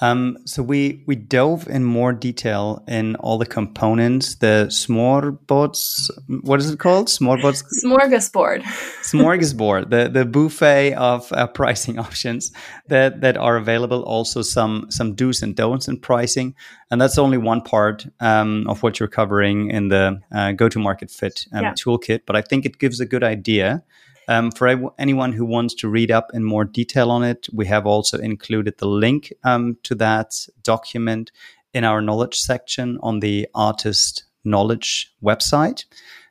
[0.00, 6.08] Um, so we we dove in more detail in all the components, the smorboards.
[6.42, 7.08] What is it called?
[7.08, 7.64] Smorboards.
[7.84, 8.62] Smorgasbord.
[9.02, 9.90] Smorgasbord.
[9.90, 12.52] The the buffet of uh, pricing options
[12.86, 14.02] that that are available.
[14.04, 16.54] Also some some do's and don'ts in pricing,
[16.92, 20.78] and that's only one part um, of what you're covering in the uh, go to
[20.78, 21.72] market fit um, yeah.
[21.72, 22.20] toolkit.
[22.24, 23.82] But I think it gives a good idea
[24.28, 27.86] um, for anyone who wants to read up in more detail on it, we have
[27.86, 31.32] also included the link um, to that document
[31.72, 35.84] in our knowledge section on the ARRtist Knowledge website.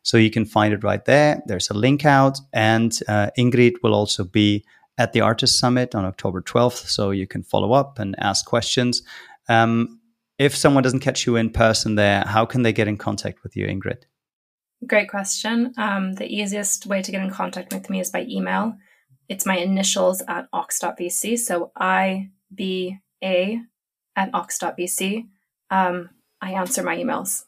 [0.03, 1.41] So you can find it right there.
[1.47, 4.63] There's a link out, and uh, Ingrid will also be
[4.97, 6.87] at the ARRtist Summit on October 12th.
[6.87, 9.01] So you can follow up and ask questions.
[9.49, 9.99] Um,
[10.39, 13.55] if someone doesn't catch you in person there, how can they get in contact with
[13.57, 14.03] you, Ingrid?
[14.85, 15.73] Great question.
[15.77, 18.75] Um, the easiest way to get in contact with me is by email.
[19.27, 21.39] It's my initials at oxx.vc.
[21.39, 23.59] So I B A
[24.15, 25.27] at oxx.vc.
[25.69, 26.09] Um,
[26.41, 27.43] I answer my emails.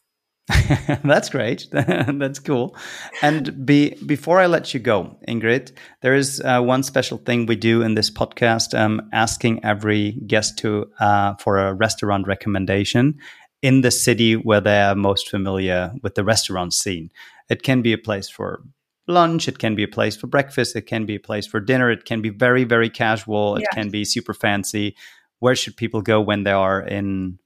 [1.03, 1.67] That's great.
[1.71, 2.75] That's cool.
[3.21, 5.71] And be, before I let you go, Ingrid,
[6.01, 10.57] there is uh, one special thing we do in this podcast, um, asking every guest
[10.59, 13.19] to uh, for a restaurant recommendation
[13.62, 17.12] in the city where they are most familiar with the restaurant scene.
[17.49, 18.64] It can be a place for
[19.07, 21.91] lunch, it can be a place for breakfast, it can be a place for dinner,
[21.91, 24.95] it can be very, very casual, it can be super fancy.
[25.39, 27.39] Where should people go when they are in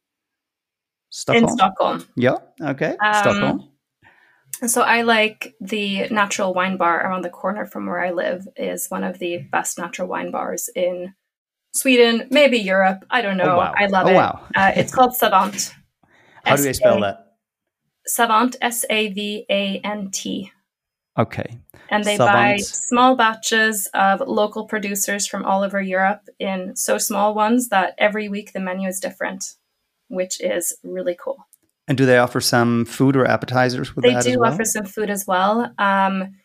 [1.09, 1.43] Stockholm?
[1.43, 2.07] In Stockholm.
[2.15, 2.95] Yeah, okay.
[3.03, 3.69] Um, Stockholm.
[4.67, 8.87] So I like the natural wine bar around the corner from where I live is
[8.87, 11.13] one of the best natural wine bars in
[11.73, 13.03] Sweden, maybe Europe.
[13.09, 13.55] I don't know.
[13.55, 13.73] Oh, wow.
[13.77, 14.15] I love oh, it.
[14.15, 14.41] Wow.
[14.55, 15.73] uh, it's called Savant.
[16.43, 17.37] How do I spell that?
[18.05, 20.51] Savant, S A V A N T.
[21.17, 21.59] Okay.
[21.89, 22.35] And they Savant.
[22.35, 27.93] buy small batches of local producers from all over Europe in so small ones that
[27.97, 29.53] every week the menu is different,
[30.07, 31.47] which is really cool.
[31.87, 34.23] And do they offer some food or appetizers with they that?
[34.23, 34.53] They do well?
[34.53, 35.71] offer some food as well.
[35.77, 36.35] Um,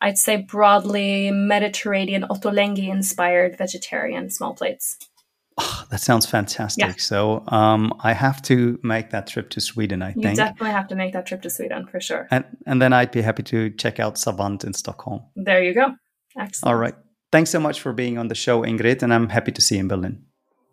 [0.00, 4.98] I'd say broadly Mediterranean, Ottolenghi inspired vegetarian small plates.
[5.58, 6.84] Oh, that sounds fantastic.
[6.84, 6.94] Yeah.
[6.98, 10.30] So um, I have to make that trip to Sweden, I you think.
[10.30, 12.28] You definitely have to make that trip to Sweden for sure.
[12.30, 15.22] And, and then I'd be happy to check out Savant in Stockholm.
[15.34, 15.94] There you go.
[16.38, 16.72] Excellent.
[16.72, 16.94] All right.
[17.32, 19.80] Thanks so much for being on the show, Ingrid, and I'm happy to see you
[19.80, 20.24] in Berlin.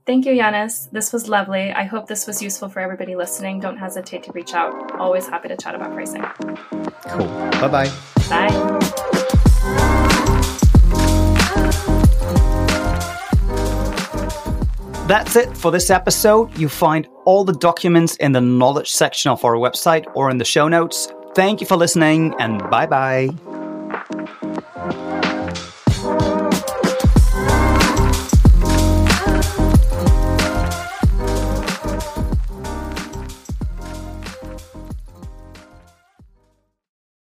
[0.05, 0.91] Thank you, Jannis.
[0.91, 1.71] This was lovely.
[1.71, 3.61] I hope this was useful for everybody listening.
[3.61, 4.99] Don't hesitate to reach out.
[4.99, 6.23] Always happy to chat about pricing.
[7.07, 7.27] Cool.
[7.61, 7.89] Bye-bye.
[8.29, 9.09] Bye.
[15.14, 16.57] That's it for this episode.
[16.57, 20.43] You find all the documents in the knowledge section of our website or in the
[20.43, 21.07] show notes.
[21.36, 23.30] Thank you for listening and bye bye.